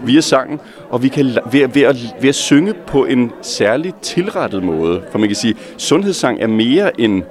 via 0.05 0.21
sangen, 0.21 0.61
og 0.90 1.02
vi 1.02 1.09
kan 1.09 1.26
ved, 1.52 1.69
ved, 1.69 1.83
at, 1.83 1.97
ved 2.21 2.28
at 2.28 2.35
synge 2.35 2.75
på 2.87 3.05
en 3.05 3.33
særlig 3.43 3.95
tilrettet 4.02 4.62
måde. 4.62 5.02
For 5.11 5.19
man 5.19 5.28
kan 5.28 5.37
sige, 5.37 5.55
at 5.75 5.81
sundhedssang 5.83 6.40
er 6.40 6.47
mere 6.47 7.00
end 7.00 7.23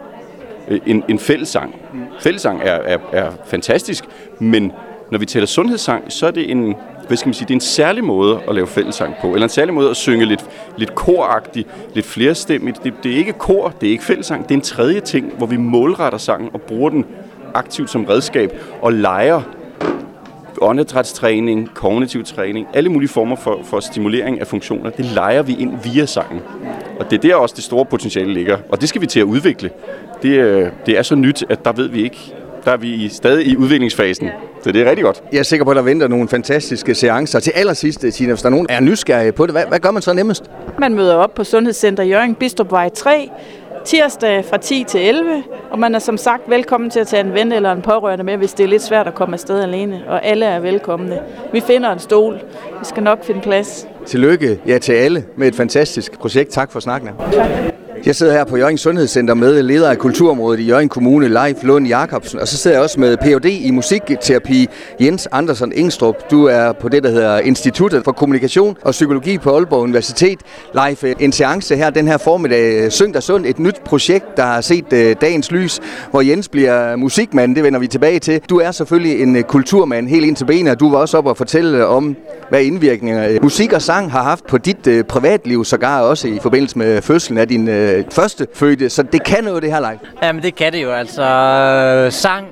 øh, 0.67 0.79
en, 0.85 1.03
en 1.07 1.19
fællesang. 1.19 1.75
Fællesang 2.19 2.61
er, 2.61 2.73
er, 2.73 2.97
er 3.11 3.31
fantastisk, 3.45 4.05
men 4.39 4.71
når 5.11 5.19
vi 5.19 5.25
taler 5.25 5.45
sundhedssang, 5.45 6.11
så 6.11 6.27
er 6.27 6.31
det 6.31 6.51
en, 6.51 6.75
hvad 7.07 7.17
skal 7.17 7.27
man 7.27 7.33
sige, 7.33 7.45
det 7.45 7.51
er 7.51 7.55
en 7.55 7.61
særlig 7.61 8.03
måde 8.03 8.39
at 8.47 8.55
lave 8.55 8.67
fællesang 8.67 9.15
på, 9.21 9.27
eller 9.27 9.43
en 9.43 9.49
særlig 9.49 9.73
måde 9.73 9.89
at 9.89 9.95
synge 9.95 10.25
lidt, 10.25 10.45
lidt 10.77 10.95
koragtigt, 10.95 11.67
lidt 11.93 12.05
flerstemmigt. 12.05 12.83
Det, 12.83 12.93
det 13.03 13.11
er 13.11 13.17
ikke 13.17 13.33
kor, 13.33 13.73
det 13.81 13.87
er 13.87 13.91
ikke 13.91 14.03
fællesang, 14.03 14.43
det 14.43 14.51
er 14.51 14.55
en 14.55 14.61
tredje 14.61 14.99
ting, 14.99 15.33
hvor 15.37 15.47
vi 15.47 15.57
målretter 15.57 16.19
sangen 16.19 16.49
og 16.53 16.61
bruger 16.61 16.89
den 16.89 17.05
aktivt 17.53 17.89
som 17.89 18.05
redskab 18.05 18.61
og 18.81 18.93
leger 18.93 19.41
åndedrætstræning, 20.61 21.73
kognitiv 21.73 22.23
træning, 22.23 22.67
alle 22.73 22.89
mulige 22.89 23.09
former 23.09 23.35
for, 23.35 23.59
for 23.63 23.79
stimulering 23.79 24.39
af 24.39 24.47
funktioner, 24.47 24.89
det 24.89 25.05
leger 25.05 25.41
vi 25.41 25.55
ind 25.59 25.73
via 25.83 26.05
sangen. 26.05 26.41
Og 26.99 27.11
det 27.11 27.17
er 27.17 27.21
der 27.29 27.35
også 27.35 27.55
det 27.55 27.63
store 27.63 27.85
potentiale 27.85 28.33
ligger, 28.33 28.57
og 28.69 28.81
det 28.81 28.89
skal 28.89 29.01
vi 29.01 29.07
til 29.07 29.19
at 29.19 29.23
udvikle. 29.23 29.69
Det, 30.21 30.29
øh, 30.29 30.69
det 30.85 30.97
er 30.97 31.01
så 31.01 31.15
nyt, 31.15 31.43
at 31.49 31.65
der 31.65 31.71
ved 31.71 31.87
vi 31.87 32.03
ikke, 32.03 32.33
der 32.65 32.71
er 32.71 32.77
vi 32.77 33.09
stadig 33.09 33.47
i 33.47 33.57
udviklingsfasen. 33.57 34.29
Så 34.63 34.71
det 34.71 34.81
er 34.81 34.89
rigtig 34.89 35.05
godt. 35.05 35.23
Jeg 35.31 35.39
er 35.39 35.43
sikker 35.43 35.65
på, 35.65 35.71
at 35.71 35.75
der 35.75 35.81
venter 35.81 36.07
nogle 36.07 36.27
fantastiske 36.27 36.95
seancer. 36.95 37.39
Til 37.39 37.51
allersidst, 37.55 38.05
Tina, 38.13 38.29
hvis 38.33 38.41
der 38.41 38.47
er 38.47 38.51
nogen, 38.51 38.67
der 38.67 38.73
er 38.73 38.79
nysgerrige 38.79 39.31
på 39.31 39.45
det, 39.45 39.53
hvad, 39.53 39.63
hvad 39.67 39.79
gør 39.79 39.91
man 39.91 40.01
så 40.01 40.13
nemmest? 40.13 40.43
Man 40.79 40.93
møder 40.93 41.15
op 41.15 41.33
på 41.33 41.43
Sundhedscenter 41.43 42.03
Jørgen 42.03 42.35
Bistrup 42.35 42.71
Vej 42.71 42.89
3 42.89 43.29
tirsdag 43.85 44.45
fra 44.45 44.57
10 44.57 44.83
til 44.87 45.07
11, 45.07 45.43
og 45.71 45.79
man 45.79 45.95
er 45.95 45.99
som 45.99 46.17
sagt 46.17 46.49
velkommen 46.49 46.89
til 46.89 46.99
at 46.99 47.07
tage 47.07 47.23
en 47.23 47.33
ven 47.33 47.51
eller 47.51 47.71
en 47.71 47.81
pårørende 47.81 48.23
med, 48.23 48.37
hvis 48.37 48.53
det 48.53 48.63
er 48.63 48.67
lidt 48.67 48.81
svært 48.81 49.07
at 49.07 49.15
komme 49.15 49.33
afsted 49.33 49.61
alene, 49.61 50.03
og 50.07 50.25
alle 50.25 50.45
er 50.45 50.59
velkomne. 50.59 51.19
Vi 51.53 51.59
finder 51.59 51.91
en 51.91 51.99
stol. 51.99 52.33
Vi 52.79 52.85
skal 52.85 53.03
nok 53.03 53.23
finde 53.23 53.41
plads. 53.41 53.87
Tillykke 54.05 54.59
ja, 54.67 54.77
til 54.77 54.93
alle 54.93 55.25
med 55.37 55.47
et 55.47 55.55
fantastisk 55.55 56.19
projekt. 56.19 56.49
Tak 56.49 56.71
for 56.71 56.79
snakken. 56.79 57.09
Tak. 57.31 57.84
Jeg 58.05 58.15
sidder 58.15 58.33
her 58.33 58.43
på 58.43 58.57
Jørgen 58.57 58.77
Sundhedscenter 58.77 59.33
med 59.33 59.63
leder 59.63 59.89
af 59.89 59.97
kulturområdet 59.97 60.59
i 60.59 60.63
Jørgen 60.63 60.89
Kommune, 60.89 61.27
Leif 61.27 61.63
Lund 61.63 61.87
Jacobsen, 61.87 62.39
og 62.39 62.47
så 62.47 62.57
sidder 62.57 62.77
jeg 62.77 62.83
også 62.83 62.99
med 62.99 63.17
Ph.D. 63.17 63.45
i 63.45 63.71
musikterapi, 63.71 64.67
Jens 65.01 65.27
Andersen 65.31 65.73
Engstrup. 65.75 66.31
Du 66.31 66.45
er 66.45 66.71
på 66.71 66.89
det, 66.89 67.03
der 67.03 67.09
hedder 67.09 67.39
Instituttet 67.39 68.03
for 68.03 68.11
Kommunikation 68.11 68.77
og 68.81 68.91
Psykologi 68.91 69.37
på 69.37 69.55
Aalborg 69.55 69.79
Universitet. 69.81 70.39
Leif, 70.75 71.03
øh, 71.03 71.15
en 71.19 71.31
seance 71.31 71.75
her 71.75 71.89
den 71.89 72.07
her 72.07 72.17
formiddag, 72.17 72.91
Syng 72.91 73.13
der 73.13 73.19
Sund, 73.19 73.45
et 73.45 73.59
nyt 73.59 73.81
projekt, 73.85 74.37
der 74.37 74.43
har 74.43 74.61
set 74.61 74.93
øh, 74.93 75.15
dagens 75.21 75.51
lys, 75.51 75.79
hvor 76.11 76.21
Jens 76.21 76.49
bliver 76.49 76.95
musikmand, 76.95 77.55
det 77.55 77.63
vender 77.63 77.79
vi 77.79 77.87
tilbage 77.87 78.19
til. 78.19 78.41
Du 78.49 78.57
er 78.59 78.71
selvfølgelig 78.71 79.21
en 79.21 79.35
øh, 79.35 79.43
kulturmand 79.43 80.07
helt 80.07 80.25
ind 80.25 80.35
til 80.35 80.45
benet, 80.45 80.71
og 80.71 80.79
du 80.79 80.91
var 80.91 80.97
også 80.97 81.17
op 81.17 81.25
og 81.25 81.37
fortælle 81.37 81.85
om, 81.85 82.15
hvad 82.49 82.61
indvirkninger 82.61 83.39
musik 83.41 83.73
og 83.73 83.81
sang 83.81 84.11
har 84.11 84.23
haft 84.23 84.47
på 84.47 84.57
dit 84.57 85.07
privatliv, 85.07 85.65
sågar 85.65 86.01
også 86.01 86.27
i 86.27 86.39
forbindelse 86.41 86.77
med 86.77 87.01
fødslen 87.01 87.37
af 87.37 87.47
din 87.47 87.69
uh, 87.99 88.03
første 88.11 88.47
fødte, 88.53 88.89
så 88.89 89.03
det 89.03 89.23
kan 89.23 89.43
noget 89.43 89.63
det 89.63 89.71
her 89.71 89.79
live. 89.79 89.99
Jamen 90.23 90.43
det 90.43 90.55
kan 90.55 90.73
det 90.73 90.83
jo, 90.83 90.91
altså 90.91 92.07
sang, 92.09 92.47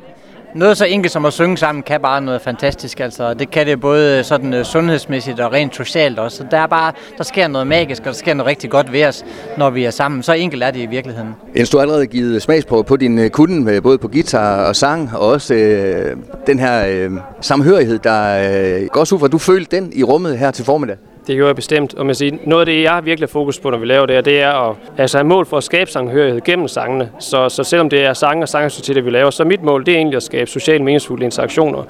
noget 0.55 0.77
så 0.77 0.85
enkelt 0.85 1.12
som 1.12 1.25
at 1.25 1.33
synge 1.33 1.57
sammen 1.57 1.83
kan 1.83 2.01
bare 2.01 2.21
noget 2.21 2.41
fantastisk. 2.41 3.00
Altså, 3.00 3.33
det 3.33 3.51
kan 3.51 3.67
det 3.67 3.81
både 3.81 4.23
sådan 4.23 4.53
uh, 4.53 4.63
sundhedsmæssigt 4.63 5.39
og 5.39 5.53
rent 5.53 5.75
socialt 5.75 6.19
også. 6.19 6.38
Så 6.38 6.45
der, 6.51 6.57
er 6.57 6.67
bare, 6.67 6.91
der 7.17 7.23
sker 7.23 7.47
noget 7.47 7.67
magisk, 7.67 8.01
og 8.01 8.05
der 8.05 8.13
sker 8.13 8.33
noget 8.33 8.50
rigtig 8.50 8.69
godt 8.69 8.91
ved 8.91 9.05
os, 9.05 9.25
når 9.57 9.69
vi 9.69 9.83
er 9.83 9.91
sammen. 9.91 10.23
Så 10.23 10.33
enkelt 10.33 10.63
er 10.63 10.71
det 10.71 10.79
i 10.79 10.85
virkeligheden. 10.85 11.35
Jens, 11.57 11.69
du 11.69 11.77
har 11.77 11.81
allerede 11.81 12.07
givet 12.07 12.41
smagsprøve 12.41 12.83
på 12.83 12.97
din 12.97 13.29
kunden, 13.29 13.81
både 13.81 13.97
på 13.97 14.07
guitar 14.07 14.65
og 14.65 14.75
sang, 14.75 15.09
og 15.13 15.27
også 15.27 15.53
uh, 15.53 16.21
den 16.47 16.59
her 16.59 17.07
uh, 17.07 17.17
samhørighed, 17.41 18.00
der 18.00 18.79
uh, 18.81 18.88
går 18.88 19.01
ud 19.01 19.19
fra, 19.19 19.27
du 19.27 19.38
følte 19.38 19.75
den 19.75 19.91
i 19.95 20.03
rummet 20.03 20.38
her 20.38 20.51
til 20.51 20.65
formiddag. 20.65 20.97
Det 21.27 21.36
gjorde 21.36 21.48
jeg 21.48 21.56
bestemt. 21.56 21.94
Og 21.94 22.06
man 22.06 22.15
siger, 22.15 22.38
noget 22.46 22.62
af 22.62 22.65
det, 22.65 22.84
jeg 22.84 22.92
har 22.92 23.01
virkelig 23.01 23.30
fokus 23.30 23.60
på, 23.60 23.70
når 23.70 23.77
vi 23.77 23.86
laver 23.86 24.06
det, 24.06 24.25
det 24.25 24.42
er 24.42 24.70
at 24.70 24.75
altså, 24.98 25.18
have 25.18 25.27
mål 25.27 25.46
for 25.46 25.58
at 25.58 25.63
skabe 25.63 25.92
sanghørighed 25.92 26.42
gennem 26.42 26.68
sangene. 26.68 27.10
Så, 27.20 27.50
så 27.50 27.63
selvom 27.63 27.89
det 27.89 28.06
er 28.06 28.13
sange 28.13 28.44
og 28.44 28.50
sangaktiviteter, 28.50 29.01
vi 29.01 29.10
laver, 29.10 29.30
så 29.30 29.44
mit 29.44 29.63
mål 29.63 29.86
det 29.86 29.94
er 29.94 29.98
egentlig 29.98 30.18
at 30.18 30.24
skabe 30.24 30.50
socialt 30.50 30.84
meningsfulde 30.84 31.25
interaktioner. 31.25 31.84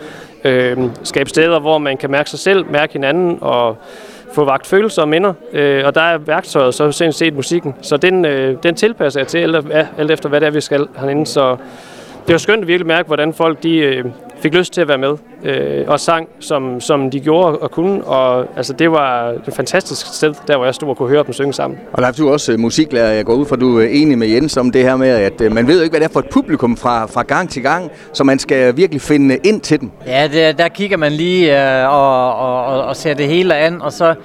Øh, 0.43 0.77
skabe 1.03 1.29
steder, 1.29 1.59
hvor 1.59 1.77
man 1.77 1.97
kan 1.97 2.11
mærke 2.11 2.29
sig 2.29 2.39
selv, 2.39 2.65
mærke 2.71 2.93
hinanden 2.93 3.37
og 3.41 3.77
få 4.33 4.43
vagt 4.43 4.67
følelser 4.67 5.01
og 5.01 5.09
minder. 5.09 5.33
Øh, 5.53 5.85
og 5.85 5.95
der 5.95 6.01
er 6.01 6.17
værktøjet 6.17 6.73
så 6.73 6.91
sådan 6.91 7.13
set 7.13 7.33
musikken. 7.33 7.75
Så 7.81 7.97
den, 7.97 8.25
øh, 8.25 8.57
den 8.63 8.75
tilpasser 8.75 9.19
jeg 9.19 9.27
til, 9.27 9.37
alt, 9.37 9.67
alt 9.97 10.11
efter 10.11 10.29
hvad 10.29 10.41
det 10.41 10.47
er, 10.47 10.51
vi 10.51 10.61
skal 10.61 10.87
herinde. 10.97 11.25
Så 11.25 11.57
det 12.27 12.33
var 12.33 12.37
skønt 12.37 12.61
at 12.61 12.67
virkelig 12.67 12.87
mærke, 12.87 13.07
hvordan 13.07 13.33
folk 13.33 13.63
de, 13.63 13.77
øh, 13.77 14.05
fik 14.43 14.53
lyst 14.53 14.73
til 14.73 14.81
at 14.81 14.87
være 14.87 14.97
med 14.97 15.17
øh, 15.43 15.85
og 15.87 15.99
sang, 15.99 16.27
som, 16.39 16.81
som 16.81 17.11
de 17.11 17.19
gjorde 17.19 17.57
og 17.57 17.71
kunne. 17.71 18.03
Og 18.03 18.47
altså, 18.57 18.73
det 18.73 18.91
var 18.91 19.29
et 19.29 19.53
fantastisk 19.55 20.07
sted, 20.15 20.33
der 20.47 20.57
hvor 20.57 20.65
jeg 20.65 20.75
stod 20.75 20.89
og 20.89 20.97
kunne 20.97 21.09
høre 21.09 21.23
dem 21.23 21.33
synge 21.33 21.53
sammen. 21.53 21.79
Og 21.93 22.01
der 22.01 22.07
er 22.07 22.11
du 22.11 22.29
også 22.29 22.57
musiklærer. 22.57 23.13
Jeg 23.13 23.25
går 23.25 23.33
ud 23.33 23.45
fra, 23.45 23.55
du 23.55 23.79
er 23.79 23.85
enig 23.85 24.17
med 24.17 24.27
Jens 24.27 24.57
om 24.57 24.71
det 24.71 24.81
her 24.81 24.95
med, 24.95 25.09
at 25.09 25.41
øh, 25.41 25.51
man 25.51 25.67
ved 25.67 25.77
jo 25.77 25.83
ikke, 25.83 25.91
hvad 25.91 25.99
det 25.99 26.07
er 26.07 26.13
for 26.13 26.19
et 26.19 26.29
publikum 26.31 26.77
fra, 26.77 27.05
fra 27.05 27.21
gang 27.21 27.49
til 27.49 27.61
gang, 27.61 27.91
så 28.13 28.23
man 28.23 28.39
skal 28.39 28.77
virkelig 28.77 29.01
finde 29.01 29.37
ind 29.43 29.61
til 29.61 29.81
dem. 29.81 29.91
Ja, 30.07 30.27
det, 30.27 30.57
der 30.57 30.67
kigger 30.67 30.97
man 30.97 31.11
lige 31.11 31.81
øh, 31.81 31.89
og, 31.93 32.35
og, 32.35 32.65
og, 32.65 32.83
og 32.83 32.95
ser 32.95 33.13
det 33.13 33.27
hele 33.27 33.55
an, 33.55 33.81
og 33.81 33.93
så 33.93 34.15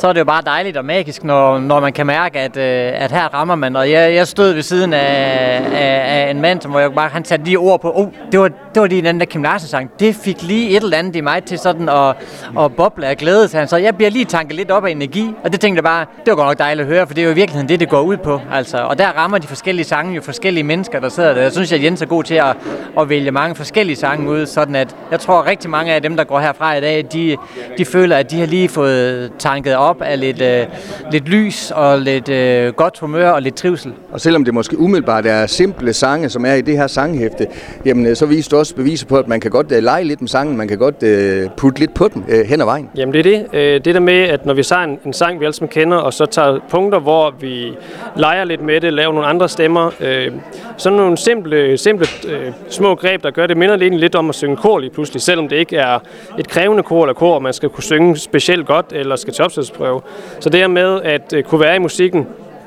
så 0.00 0.08
er 0.08 0.12
det 0.12 0.20
jo 0.20 0.24
bare 0.24 0.42
dejligt 0.46 0.76
og 0.76 0.84
magisk, 0.84 1.24
når, 1.24 1.58
når 1.58 1.80
man 1.80 1.92
kan 1.92 2.06
mærke, 2.06 2.38
at, 2.38 2.56
øh, 2.56 3.02
at 3.02 3.12
her 3.12 3.34
rammer 3.34 3.54
man. 3.54 3.76
Og 3.76 3.90
jeg, 3.90 4.14
jeg 4.14 4.28
stod 4.28 4.52
ved 4.52 4.62
siden 4.62 4.92
af, 4.92 5.62
af, 5.72 6.26
af 6.26 6.30
en 6.30 6.40
mand, 6.40 6.68
hvor 6.68 6.80
jeg 6.80 6.92
bare, 6.92 7.08
han 7.08 7.24
satte 7.24 7.44
lige 7.44 7.58
ord 7.58 7.80
på, 7.80 7.92
oh, 7.94 8.06
det 8.32 8.40
var, 8.40 8.50
det 8.74 8.80
var 8.80 8.86
lige 8.86 9.02
den 9.02 9.20
der 9.20 9.26
Kim 9.26 9.42
Larsen 9.42 9.68
sang. 9.68 9.90
Det 10.00 10.14
fik 10.14 10.42
lige 10.42 10.70
et 10.70 10.82
eller 10.82 10.96
andet 10.96 11.16
i 11.16 11.20
mig 11.20 11.44
til 11.44 11.58
sådan 11.58 11.88
at, 11.88 12.16
at 12.64 12.76
boble 12.76 13.06
af 13.06 13.16
glæde. 13.16 13.48
Så, 13.48 13.58
han, 13.58 13.68
så 13.68 13.76
jeg 13.76 13.96
bliver 13.96 14.10
lige 14.10 14.24
tanket 14.24 14.56
lidt 14.56 14.70
op 14.70 14.84
af 14.84 14.90
energi, 14.90 15.34
og 15.44 15.52
det 15.52 15.60
tænkte 15.60 15.76
jeg 15.76 15.84
bare, 15.84 16.06
det 16.24 16.30
var 16.30 16.34
godt 16.34 16.46
nok 16.46 16.58
dejligt 16.58 16.88
at 16.88 16.94
høre, 16.94 17.06
for 17.06 17.14
det 17.14 17.22
er 17.22 17.26
jo 17.26 17.30
i 17.30 17.34
virkeligheden 17.34 17.68
det, 17.68 17.80
det 17.80 17.88
går 17.88 18.00
ud 18.00 18.16
på. 18.16 18.40
Altså, 18.52 18.78
og 18.78 18.98
der 18.98 19.08
rammer 19.08 19.38
de 19.38 19.46
forskellige 19.46 19.84
sange 19.84 20.14
jo 20.14 20.22
forskellige 20.22 20.64
mennesker, 20.64 21.00
der 21.00 21.08
sidder 21.08 21.34
der. 21.34 21.42
Jeg 21.42 21.52
synes, 21.52 21.72
at 21.72 21.82
Jens 21.82 22.02
er 22.02 22.06
god 22.06 22.24
til 22.24 22.34
at, 22.34 22.56
at 23.00 23.08
vælge 23.08 23.30
mange 23.30 23.54
forskellige 23.54 23.96
sange 23.96 24.30
ud, 24.30 24.46
sådan 24.46 24.74
at 24.74 24.96
jeg 25.10 25.20
tror, 25.20 25.40
at 25.40 25.46
rigtig 25.46 25.70
mange 25.70 25.92
af 25.92 26.02
dem, 26.02 26.16
der 26.16 26.24
går 26.24 26.40
herfra 26.40 26.74
i 26.74 26.80
dag, 26.80 27.06
de, 27.12 27.36
de 27.78 27.84
føler, 27.84 28.16
at 28.16 28.30
de 28.30 28.40
har 28.40 28.46
lige 28.46 28.68
fået 28.68 29.32
tanket 29.38 29.76
op 29.76 30.02
af 30.02 30.20
lidt, 30.20 30.40
øh, 30.40 30.66
lidt 31.12 31.28
lys 31.28 31.72
og 31.74 31.98
lidt 31.98 32.28
øh, 32.28 32.72
godt 32.72 32.98
humør 32.98 33.30
og 33.30 33.42
lidt 33.42 33.54
trivsel. 33.54 33.92
Og 34.12 34.20
selvom 34.20 34.44
det 34.44 34.54
måske 34.54 34.78
umiddelbart 34.78 35.26
er 35.26 35.46
simple 35.46 35.92
sange, 35.92 36.28
som 36.28 36.44
er 36.44 36.54
i 36.54 36.60
det 36.60 36.76
her 36.76 36.86
sanghæfte, 36.86 37.46
jamen 37.84 38.06
øh, 38.06 38.16
så 38.16 38.26
viser 38.26 38.50
du 38.50 38.59
også 38.60 38.74
beviser 38.74 39.06
på, 39.06 39.16
at 39.16 39.28
man 39.28 39.40
kan 39.40 39.50
godt 39.50 39.72
øh, 39.72 39.82
lege 39.82 40.04
lidt 40.04 40.20
med 40.20 40.28
sangen, 40.28 40.56
man 40.56 40.68
kan 40.68 40.78
godt 40.78 41.02
øh, 41.02 41.48
putte 41.56 41.80
lidt 41.80 41.94
på 41.94 42.08
den 42.08 42.24
øh, 42.28 42.46
hen 42.46 42.60
ad 42.60 42.64
vejen. 42.64 42.90
Jamen 42.96 43.14
det 43.14 43.18
er 43.18 43.22
det. 43.22 43.46
Øh, 43.58 43.84
det 43.84 43.94
der 43.94 44.00
med, 44.00 44.22
at 44.22 44.46
når 44.46 44.54
vi 44.54 44.62
tager 44.62 44.82
en, 44.82 44.98
en 45.06 45.12
sang, 45.12 45.40
vi 45.40 45.44
alle 45.44 45.54
sammen 45.54 45.68
kender, 45.68 45.96
og 45.96 46.12
så 46.12 46.26
tager 46.26 46.58
punkter, 46.70 46.98
hvor 46.98 47.34
vi 47.40 47.72
leger 48.16 48.44
lidt 48.44 48.62
med 48.62 48.80
det, 48.80 48.92
laver 48.92 49.12
nogle 49.12 49.28
andre 49.28 49.48
stemmer, 49.48 49.90
øh, 50.00 50.32
sådan 50.76 50.98
nogle 50.98 51.16
simple, 51.16 51.78
simple 51.78 52.06
øh, 52.28 52.52
små 52.68 52.94
greb, 52.94 53.22
der 53.22 53.30
gør 53.30 53.46
det, 53.46 53.56
minder 53.56 53.76
lidt, 53.76 53.94
lidt 53.94 54.14
om 54.14 54.28
at 54.28 54.34
synge 54.34 54.56
kor 54.56 54.78
lige 54.78 54.90
pludselig, 54.90 55.22
selvom 55.22 55.48
det 55.48 55.56
ikke 55.56 55.76
er 55.76 55.98
et 56.38 56.48
krævende 56.48 56.82
kor 56.82 57.02
eller 57.02 57.14
kor, 57.14 57.38
man 57.38 57.52
skal 57.52 57.68
kunne 57.68 57.84
synge 57.84 58.16
specielt 58.16 58.66
godt, 58.66 58.86
eller 58.92 59.16
skal 59.16 59.32
til 59.32 59.44
opsættelsesprøve. 59.44 60.00
Så 60.40 60.50
det 60.50 60.60
her 60.60 60.68
med 60.68 61.00
at 61.02 61.32
øh, 61.36 61.42
kunne 61.42 61.60
være 61.60 61.76
i 61.76 61.78
musikken 61.78 62.26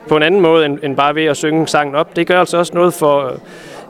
på 0.10 0.18
en 0.18 0.24
anden 0.24 0.42
måde 0.42 0.66
end, 0.66 0.80
end 0.84 0.96
bare 0.96 1.16
ved 1.16 1.26
at 1.26 1.38
synge 1.38 1.68
sangen 1.68 1.96
op, 1.96 2.16
det 2.16 2.28
gør 2.28 2.40
altså 2.40 2.58
også 2.58 2.74
noget 2.76 2.94
for 2.94 3.34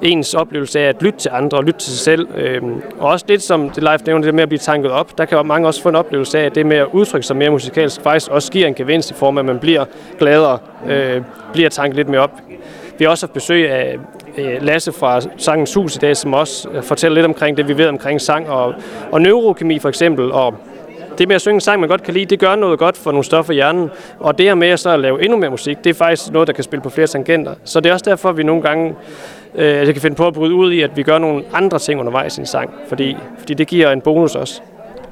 ens 0.04 0.34
oplevelse 0.34 0.80
af 0.80 0.90
at 0.90 1.02
lytte 1.02 1.20
til 1.20 1.32
andre 1.34 1.58
og 1.58 1.64
lytte 1.64 1.80
til 1.80 1.92
sig 1.92 2.00
selv. 2.00 2.28
Øhm, 2.36 2.82
og 3.00 3.10
også 3.10 3.26
lidt 3.28 3.42
som 3.42 3.70
det 3.70 3.84
live 3.84 3.98
nævner, 4.06 4.26
det 4.26 4.36
med 4.36 4.44
at 4.44 4.50
blive 4.50 4.60
tanket 4.60 4.92
op, 4.92 5.18
der 5.18 5.26
kan 5.26 5.46
mange 5.46 5.68
også 5.68 5.82
få 5.82 5.90
en 5.90 5.96
oplevelse 5.96 6.40
af, 6.40 6.46
at 6.46 6.56
det 6.56 6.66
med 6.66 6.78
at 6.78 6.88
udtrykke 6.92 7.28
sig 7.28 7.36
mere 7.36 7.50
musikalsk 7.50 8.02
faktisk 8.02 8.32
også 8.32 8.52
giver 8.52 8.68
en 8.68 8.74
gevinst 8.74 9.12
i 9.12 9.14
form 9.14 9.38
af, 9.38 9.42
at 9.42 9.46
man 9.46 9.60
bliver 9.60 9.86
gladere, 10.20 10.58
øh, 10.88 11.22
bliver 11.54 11.70
tanket 11.70 11.96
lidt 11.96 12.10
mere 12.10 12.22
op. 12.22 12.32
Vi 12.98 13.06
har 13.06 13.12
også 13.12 13.26
haft 13.26 13.34
besøg 13.34 13.72
af 13.72 13.98
øh, 14.38 14.62
Lasse 14.62 14.92
fra 14.92 15.22
Sangens 15.38 15.74
Hus 15.74 15.96
i 15.96 16.00
dag, 16.00 16.18
som 16.18 16.34
også 16.34 16.70
øh, 16.70 16.84
fortæller 16.84 17.16
lidt 17.16 17.26
omkring 17.26 17.58
det, 17.58 17.68
vi 17.68 17.78
ved 17.78 17.88
omkring 17.88 18.22
sang 18.22 18.50
og, 18.50 18.74
og 19.12 19.22
neurokemi 19.22 19.80
for 19.80 19.90
eksempel, 19.90 20.32
og 20.32 20.56
det 21.18 21.28
med 21.28 21.36
at 21.36 21.42
synge 21.42 21.56
en 21.56 21.62
sang, 21.62 21.80
man 21.80 21.90
godt 21.90 22.04
kan 22.04 22.14
lide, 22.14 22.26
det 22.26 22.40
gør 22.40 22.56
noget 22.56 22.80
godt 22.80 22.98
for 22.98 23.12
nogle 23.12 23.24
stoffer 23.24 23.54
i 23.54 23.56
hjernen. 23.56 23.90
Og 24.20 24.38
det 24.38 24.46
her 24.46 24.56
med 24.56 24.68
at 24.68 24.80
så 24.80 24.90
at 24.90 25.00
lave 25.00 25.24
endnu 25.24 25.38
mere 25.38 25.50
musik, 25.50 25.84
det 25.84 25.90
er 25.90 25.94
faktisk 25.94 26.32
noget, 26.32 26.48
der 26.48 26.54
kan 26.54 26.64
spille 26.64 26.84
på 26.84 26.90
flere 26.90 27.08
tangenter. 27.08 27.56
Så 27.64 27.80
det 27.80 27.90
er 27.90 27.94
også 27.94 28.06
derfor, 28.10 28.30
at 28.30 28.38
vi 28.38 28.44
nogle 28.44 28.62
gange 28.62 28.96
øh, 29.56 29.80
altså, 29.80 29.94
kan 29.94 30.02
finde 30.02 30.16
på 30.16 30.28
at 30.28 30.34
bryde 30.34 30.54
ud 30.54 30.72
i, 30.72 30.82
at 30.82 30.98
vi 30.98 31.04
gør 31.04 31.18
nogle 31.18 31.44
andre 31.54 31.80
ting 31.80 32.00
undervejs 32.00 32.38
i 32.38 32.40
en 32.40 32.46
sang. 32.46 32.74
Fordi, 32.88 33.18
fordi 33.38 33.54
det 33.54 33.68
giver 33.68 33.92
en 33.92 34.02
bonus 34.02 34.36
også. 34.36 34.62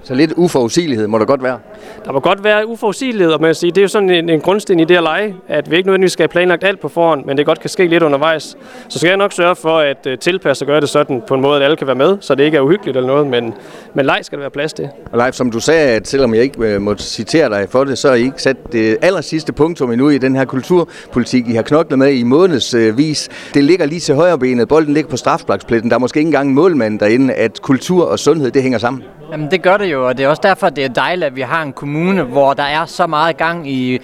Så 0.03 0.13
lidt 0.13 0.33
uforudsigelighed 0.35 1.07
må 1.07 1.17
der 1.17 1.25
godt 1.25 1.43
være? 1.43 1.59
Der 2.05 2.11
må 2.11 2.19
godt 2.19 2.43
være 2.43 2.67
uforudsigelighed, 2.67 3.33
og 3.33 3.41
man 3.41 3.55
sige, 3.55 3.71
det 3.71 3.77
er 3.77 3.81
jo 3.81 3.87
sådan 3.87 4.09
en, 4.09 4.29
en 4.29 4.41
grundsten 4.41 4.79
i 4.79 4.85
det 4.85 4.97
at 4.97 5.03
lege, 5.03 5.35
at 5.47 5.71
vi 5.71 5.75
ikke 5.75 5.87
nødvendigvis 5.87 6.11
skal 6.11 6.23
have 6.23 6.29
planlagt 6.29 6.63
alt 6.63 6.79
på 6.79 6.87
forhånd, 6.87 7.25
men 7.25 7.37
det 7.37 7.45
godt 7.45 7.59
kan 7.59 7.69
ske 7.69 7.87
lidt 7.87 8.03
undervejs. 8.03 8.57
Så 8.89 8.99
skal 8.99 9.07
jeg 9.07 9.17
nok 9.17 9.33
sørge 9.33 9.55
for 9.55 9.77
at 9.77 10.07
uh, 10.07 10.13
tilpasse 10.19 10.65
og 10.65 10.67
gøre 10.67 10.81
det 10.81 10.89
sådan 10.89 11.21
på 11.27 11.33
en 11.35 11.41
måde, 11.41 11.55
at 11.57 11.63
alle 11.63 11.77
kan 11.77 11.87
være 11.87 11.95
med, 11.95 12.17
så 12.21 12.35
det 12.35 12.43
ikke 12.43 12.57
er 12.57 12.61
uhyggeligt 12.61 12.97
eller 12.97 13.07
noget, 13.07 13.27
men, 13.27 13.53
men 13.93 14.05
leg 14.05 14.19
skal 14.21 14.37
der 14.37 14.41
være 14.41 14.51
plads 14.51 14.73
til. 14.73 14.89
Og 15.11 15.17
Leif, 15.17 15.33
som 15.33 15.51
du 15.51 15.59
sagde, 15.59 15.89
at 15.89 16.07
selvom 16.07 16.33
jeg 16.33 16.43
ikke 16.43 16.75
uh, 16.75 16.81
må 16.81 16.95
citere 16.97 17.49
dig 17.49 17.67
for 17.69 17.83
det, 17.83 17.97
så 17.97 18.07
har 18.07 18.15
I 18.15 18.23
ikke 18.23 18.41
sat 18.41 18.57
det 18.71 18.97
aller 19.01 19.21
sidste 19.21 19.53
punktum 19.53 19.91
endnu 19.91 20.09
i 20.09 20.17
den 20.17 20.35
her 20.35 20.45
kulturpolitik, 20.45 21.47
I 21.47 21.53
har 21.53 21.61
knoklet 21.61 21.99
med 21.99 22.13
i 22.13 22.23
månedsvis. 22.23 23.29
Det 23.53 23.63
ligger 23.63 23.85
lige 23.85 23.99
til 23.99 24.15
højre 24.15 24.39
benet, 24.39 24.67
bolden 24.67 24.93
ligger 24.93 25.09
på 25.09 25.17
strafblagspletten, 25.17 25.89
der 25.89 25.95
er 25.95 25.99
måske 25.99 26.17
ikke 26.17 26.27
engang 26.27 26.53
målmand 26.53 26.99
derinde, 26.99 27.33
at 27.33 27.61
kultur 27.61 28.05
og 28.05 28.19
sundhed, 28.19 28.51
det 28.51 28.61
hænger 28.61 28.79
sammen. 28.79 29.03
Jamen 29.31 29.51
det 29.51 29.61
gør 29.63 29.77
det 29.77 29.91
jo, 29.91 30.07
og 30.07 30.17
det 30.17 30.23
er 30.23 30.27
også 30.27 30.41
derfor, 30.43 30.69
det 30.69 30.85
er 30.85 30.89
dejligt, 30.89 31.25
at 31.25 31.35
vi 31.35 31.41
har 31.41 31.61
en 31.61 31.73
kommune, 31.73 32.23
hvor 32.23 32.53
der 32.53 32.63
er 32.63 32.85
så 32.85 33.07
meget 33.07 33.37
gang 33.37 33.69
i 33.71 33.99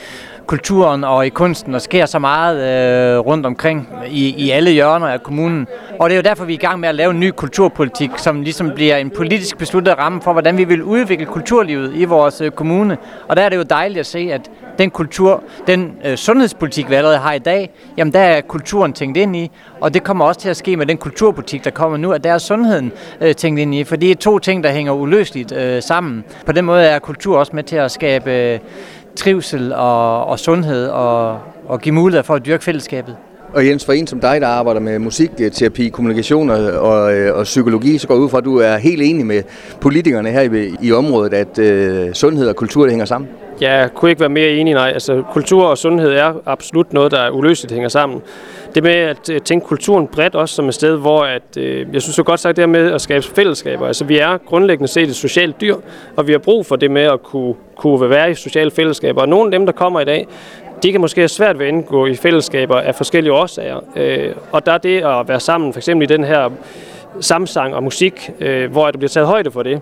kulturen 0.47 1.03
og 1.03 1.25
i 1.25 1.29
kunsten, 1.29 1.75
og 1.75 1.81
sker 1.81 2.05
så 2.05 2.19
meget 2.19 2.57
øh, 2.57 3.19
rundt 3.19 3.45
omkring 3.45 3.89
i, 4.09 4.45
i 4.45 4.49
alle 4.49 4.71
hjørner 4.71 5.07
af 5.07 5.23
kommunen. 5.23 5.67
Og 5.99 6.09
det 6.09 6.15
er 6.15 6.17
jo 6.17 6.21
derfor, 6.29 6.45
vi 6.45 6.53
er 6.53 6.57
i 6.57 6.65
gang 6.65 6.79
med 6.79 6.89
at 6.89 6.95
lave 6.95 7.11
en 7.11 7.19
ny 7.19 7.31
kulturpolitik, 7.31 8.11
som 8.17 8.41
ligesom 8.41 8.71
bliver 8.75 8.97
en 8.97 9.09
politisk 9.09 9.57
besluttet 9.57 9.97
ramme 9.97 10.21
for, 10.21 10.33
hvordan 10.33 10.57
vi 10.57 10.63
vil 10.63 10.83
udvikle 10.83 11.25
kulturlivet 11.25 11.91
i 11.95 12.05
vores 12.05 12.41
øh, 12.41 12.51
kommune. 12.51 12.97
Og 13.27 13.35
der 13.35 13.41
er 13.41 13.49
det 13.49 13.57
jo 13.57 13.63
dejligt 13.63 13.99
at 13.99 14.05
se, 14.05 14.29
at 14.33 14.51
den 14.77 14.89
kultur, 14.89 15.43
den 15.67 15.91
øh, 16.05 16.17
sundhedspolitik, 16.17 16.89
vi 16.89 16.95
allerede 16.95 17.17
har 17.17 17.33
i 17.33 17.39
dag, 17.39 17.69
jamen 17.97 18.13
der 18.13 18.19
er 18.19 18.41
kulturen 18.41 18.93
tænkt 18.93 19.17
ind 19.17 19.35
i, 19.35 19.51
og 19.81 19.93
det 19.93 20.03
kommer 20.03 20.25
også 20.25 20.39
til 20.39 20.49
at 20.49 20.57
ske 20.57 20.77
med 20.77 20.85
den 20.85 20.97
kulturpolitik, 20.97 21.63
der 21.63 21.71
kommer 21.71 21.97
nu, 21.97 22.11
at 22.11 22.23
der 22.23 22.33
er 22.33 22.37
sundheden 22.37 22.91
øh, 23.21 23.35
tænkt 23.35 23.59
ind 23.59 23.75
i, 23.75 23.83
for 23.83 23.95
det 23.95 24.11
er 24.11 24.15
to 24.15 24.39
ting, 24.39 24.63
der 24.63 24.69
hænger 24.69 24.91
uløseligt 24.91 25.51
øh, 25.51 25.81
sammen. 25.81 26.23
På 26.45 26.51
den 26.51 26.65
måde 26.65 26.83
er 26.83 26.99
kultur 26.99 27.37
også 27.37 27.55
med 27.55 27.63
til 27.63 27.75
at 27.75 27.91
skabe 27.91 28.31
øh, 28.31 28.59
trivsel 29.17 29.73
og, 29.73 30.25
og 30.25 30.39
sundhed 30.39 30.87
og, 30.87 31.39
og 31.67 31.81
give 31.81 31.95
mulighed 31.95 32.23
for 32.23 32.35
at 32.35 32.45
dyrke 32.45 32.63
fællesskabet. 32.63 33.15
Og 33.53 33.67
Jens, 33.67 33.85
for 33.85 33.93
en 33.93 34.07
som 34.07 34.19
dig, 34.19 34.41
der 34.41 34.47
arbejder 34.47 34.79
med 34.79 34.99
musikterapi, 34.99 35.89
kommunikation 35.89 36.49
og, 36.49 36.71
og, 36.71 37.01
og 37.33 37.43
psykologi, 37.43 37.97
så 37.97 38.07
går 38.07 38.15
ud 38.15 38.29
fra, 38.29 38.37
at 38.37 38.45
du 38.45 38.57
er 38.57 38.77
helt 38.77 39.01
enig 39.01 39.25
med 39.25 39.43
politikerne 39.81 40.29
her 40.29 40.41
i, 40.41 40.75
i 40.81 40.91
området, 40.91 41.33
at 41.33 41.59
øh, 41.59 42.13
sundhed 42.13 42.47
og 42.47 42.55
kultur 42.55 42.83
det 42.83 42.91
hænger 42.91 43.05
sammen. 43.05 43.29
Jeg 43.61 43.89
kunne 43.95 44.11
ikke 44.11 44.19
være 44.19 44.29
mere 44.29 44.49
enig, 44.49 44.73
nej. 44.73 44.91
Altså, 44.93 45.23
kultur 45.31 45.65
og 45.65 45.77
sundhed 45.77 46.11
er 46.11 46.33
absolut 46.45 46.93
noget, 46.93 47.11
der 47.11 47.19
er 47.19 47.29
uløseligt 47.29 47.73
hænger 47.73 47.89
sammen. 47.89 48.21
Det 48.75 48.83
med 48.83 48.91
at 48.91 49.29
øh, 49.29 49.41
tænke 49.41 49.65
kulturen 49.65 50.07
bredt 50.07 50.35
også 50.35 50.55
som 50.55 50.67
et 50.67 50.73
sted, 50.73 50.97
hvor 50.97 51.23
at, 51.23 51.57
øh, 51.57 51.87
jeg 51.93 52.01
synes 52.01 52.15
så 52.15 52.23
godt 52.23 52.39
sagt 52.39 52.57
det 52.57 52.69
med 52.69 52.91
at 52.91 53.01
skabe 53.01 53.25
fællesskaber. 53.25 53.87
Altså, 53.87 54.05
vi 54.05 54.17
er 54.17 54.37
grundlæggende 54.37 54.87
set 54.87 55.09
et 55.09 55.15
socialt 55.15 55.61
dyr, 55.61 55.75
og 56.15 56.27
vi 56.27 56.31
har 56.31 56.39
brug 56.39 56.65
for 56.65 56.75
det 56.75 56.91
med 56.91 57.01
at 57.01 57.23
kunne, 57.23 57.55
kunne 57.75 58.09
være 58.09 58.31
i 58.31 58.33
sociale 58.33 58.71
fællesskaber. 58.71 59.21
Og 59.21 59.29
nogle 59.29 59.45
af 59.47 59.51
dem, 59.51 59.65
der 59.65 59.73
kommer 59.73 59.99
i 59.99 60.05
dag, 60.05 60.27
de 60.83 60.91
kan 60.91 61.01
måske 61.01 61.21
have 61.21 61.27
svært 61.27 61.59
ved 61.59 61.65
at 61.65 61.73
indgå 61.73 62.05
i 62.05 62.15
fællesskaber 62.15 62.75
af 62.75 62.95
forskellige 62.95 63.33
årsager. 63.33 63.79
Øh, 63.95 64.31
og 64.51 64.65
der 64.65 64.71
er 64.71 64.77
det 64.77 65.03
at 65.03 65.27
være 65.27 65.39
sammen, 65.39 65.73
for 65.73 65.79
eksempel 65.79 66.11
i 66.11 66.13
den 66.13 66.23
her 66.23 66.49
samsang 67.19 67.75
og 67.75 67.83
musik, 67.83 68.29
øh, 68.39 68.71
hvor 68.71 68.91
der 68.91 68.97
bliver 68.97 69.09
taget 69.09 69.27
højde 69.27 69.51
for 69.51 69.63
det 69.63 69.81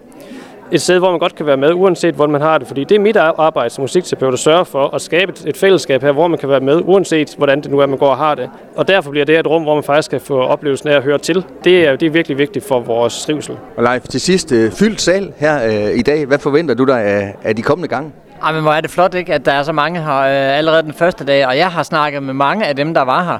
et 0.71 0.81
sted, 0.81 0.99
hvor 0.99 1.11
man 1.11 1.19
godt 1.19 1.35
kan 1.35 1.45
være 1.45 1.57
med, 1.57 1.73
uanset 1.73 2.15
hvordan 2.15 2.31
man 2.31 2.41
har 2.41 2.57
det. 2.57 2.67
Fordi 2.67 2.83
det 2.83 2.95
er 2.95 2.99
mit 2.99 3.15
arbejde 3.17 3.69
som 3.69 3.81
musikterapeut 3.81 4.33
at 4.33 4.39
sørge 4.39 4.65
for 4.65 4.95
at 4.95 5.01
skabe 5.01 5.33
et 5.45 5.57
fællesskab 5.57 6.01
her, 6.01 6.11
hvor 6.11 6.27
man 6.27 6.39
kan 6.39 6.49
være 6.49 6.59
med, 6.59 6.81
uanset 6.85 7.35
hvordan 7.37 7.61
det 7.61 7.71
nu 7.71 7.79
er, 7.79 7.85
man 7.85 7.97
går 7.97 8.09
og 8.09 8.17
har 8.17 8.35
det. 8.35 8.49
Og 8.75 8.87
derfor 8.87 9.11
bliver 9.11 9.25
det 9.25 9.39
et 9.39 9.47
rum, 9.47 9.63
hvor 9.63 9.73
man 9.73 9.83
faktisk 9.83 10.11
kan 10.11 10.21
få 10.21 10.41
oplevelsen 10.41 10.89
af 10.89 10.95
at 10.95 11.03
høre 11.03 11.17
til. 11.17 11.45
Det 11.63 11.87
er, 11.87 11.95
det 11.95 12.05
er 12.05 12.09
virkelig 12.09 12.37
vigtigt 12.37 12.65
for 12.65 12.79
vores 12.79 13.25
trivsel. 13.25 13.57
Og 13.77 13.83
Leif, 13.83 14.01
til 14.01 14.21
sidst, 14.21 14.51
øh, 14.51 14.71
fyldt 14.71 15.01
sal 15.01 15.33
her 15.37 15.65
øh, 15.67 15.97
i 15.97 16.01
dag. 16.01 16.25
Hvad 16.25 16.39
forventer 16.39 16.75
du 16.75 16.83
dig 16.83 17.01
af, 17.01 17.35
af 17.43 17.55
de 17.55 17.61
kommende 17.61 17.87
gange? 17.87 18.11
Ej, 18.45 18.51
men 18.53 18.61
hvor 18.61 18.71
er 18.71 18.81
det 18.81 18.91
flot, 18.91 19.13
ikke, 19.13 19.33
at 19.33 19.45
der 19.45 19.51
er 19.51 19.63
så 19.63 19.71
mange 19.71 20.01
her 20.03 20.17
øh, 20.19 20.57
allerede 20.57 20.83
den 20.83 20.93
første 20.93 21.25
dag, 21.25 21.47
og 21.47 21.57
jeg 21.57 21.71
har 21.71 21.83
snakket 21.83 22.23
med 22.23 22.33
mange 22.33 22.65
af 22.65 22.75
dem, 22.75 22.93
der 22.93 23.01
var 23.01 23.23
her, 23.23 23.37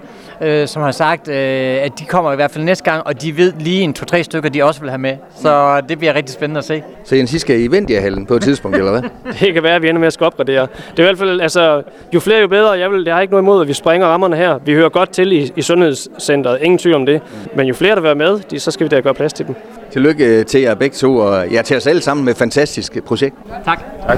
øh, 0.47 0.67
som 0.67 0.81
har 0.81 0.91
sagt, 0.91 1.27
øh, 1.27 1.77
at 1.81 1.99
de 1.99 2.05
kommer 2.05 2.31
i 2.31 2.35
hvert 2.35 2.51
fald 2.51 2.63
næste 2.63 2.83
gang, 2.83 3.07
og 3.07 3.21
de 3.21 3.37
ved 3.37 3.53
lige 3.59 3.81
en 3.81 3.93
to-tre 3.93 4.23
stykker, 4.23 4.49
de 4.49 4.63
også 4.63 4.81
vil 4.81 4.89
have 4.89 4.99
med. 4.99 5.17
Så 5.35 5.81
det 5.89 5.97
bliver 5.97 6.13
rigtig 6.15 6.33
spændende 6.33 6.57
at 6.57 6.65
se. 6.65 6.83
Så 7.03 7.15
Jens, 7.15 7.33
I 7.33 7.39
skal 7.39 7.61
i 7.61 7.67
Vendia-hallen 7.67 8.25
på 8.25 8.33
et 8.35 8.43
tidspunkt, 8.43 8.77
eller 8.77 8.91
hvad? 8.91 9.01
Det 9.39 9.53
kan 9.53 9.63
være, 9.63 9.75
at 9.75 9.81
vi 9.81 9.89
ender 9.89 9.99
med 9.99 10.07
at 10.07 10.13
skal 10.13 10.25
opgradere. 10.25 10.67
Det 10.91 10.99
er 10.99 11.03
i 11.03 11.05
hvert 11.05 11.17
fald, 11.17 11.41
altså, 11.41 11.83
jo 12.13 12.19
flere, 12.19 12.41
jo 12.41 12.47
bedre. 12.47 12.71
Jeg, 12.71 12.91
vil, 12.91 13.03
jeg 13.05 13.15
har 13.15 13.21
ikke 13.21 13.31
noget 13.31 13.43
imod, 13.43 13.61
at 13.61 13.67
vi 13.67 13.73
springer 13.73 14.07
rammerne 14.07 14.35
her. 14.35 14.57
Vi 14.65 14.73
hører 14.73 14.89
godt 14.89 15.09
til 15.09 15.31
i, 15.31 15.51
i 15.55 15.61
Sundhedscenteret. 15.61 16.57
Ingen 16.61 16.77
tvivl 16.77 16.95
om 16.95 17.05
det. 17.05 17.21
Men 17.55 17.67
jo 17.67 17.73
flere, 17.73 17.95
der 17.95 18.01
vil 18.01 18.07
være 18.07 18.15
med, 18.15 18.39
de, 18.51 18.59
så 18.59 18.71
skal 18.71 18.83
vi 18.83 18.89
da 18.89 18.99
gøre 18.99 19.13
plads 19.13 19.33
til 19.33 19.47
dem. 19.47 19.55
Tillykke 19.95 20.43
til 20.43 20.61
jer 20.61 20.75
begge 20.75 20.95
to, 20.95 21.17
og 21.17 21.47
ja, 21.49 21.61
til 21.61 21.77
os 21.77 21.87
alle 21.87 22.01
sammen 22.01 22.25
med 22.25 22.33
et 22.33 22.37
fantastisk 22.37 23.03
projekt. 23.05 23.35
Tak. 23.65 23.79
tak. 24.07 24.17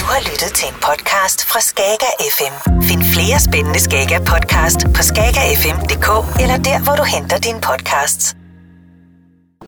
Du 0.00 0.04
har 0.12 0.20
lyttet 0.30 0.50
til 0.54 0.68
en 0.68 0.74
podcast 0.88 1.44
fra 1.50 1.60
Skager 1.60 2.12
FM. 2.36 2.54
Find 2.82 3.02
flere 3.02 3.38
spændende 3.40 3.80
Skager 3.80 4.18
podcast 4.18 4.80
på 4.96 5.02
skagerfm.dk 5.02 6.40
eller 6.42 6.56
der, 6.68 6.78
hvor 6.84 6.96
du 6.96 7.04
henter 7.14 7.38
dine 7.38 7.60
podcasts. 7.60 8.37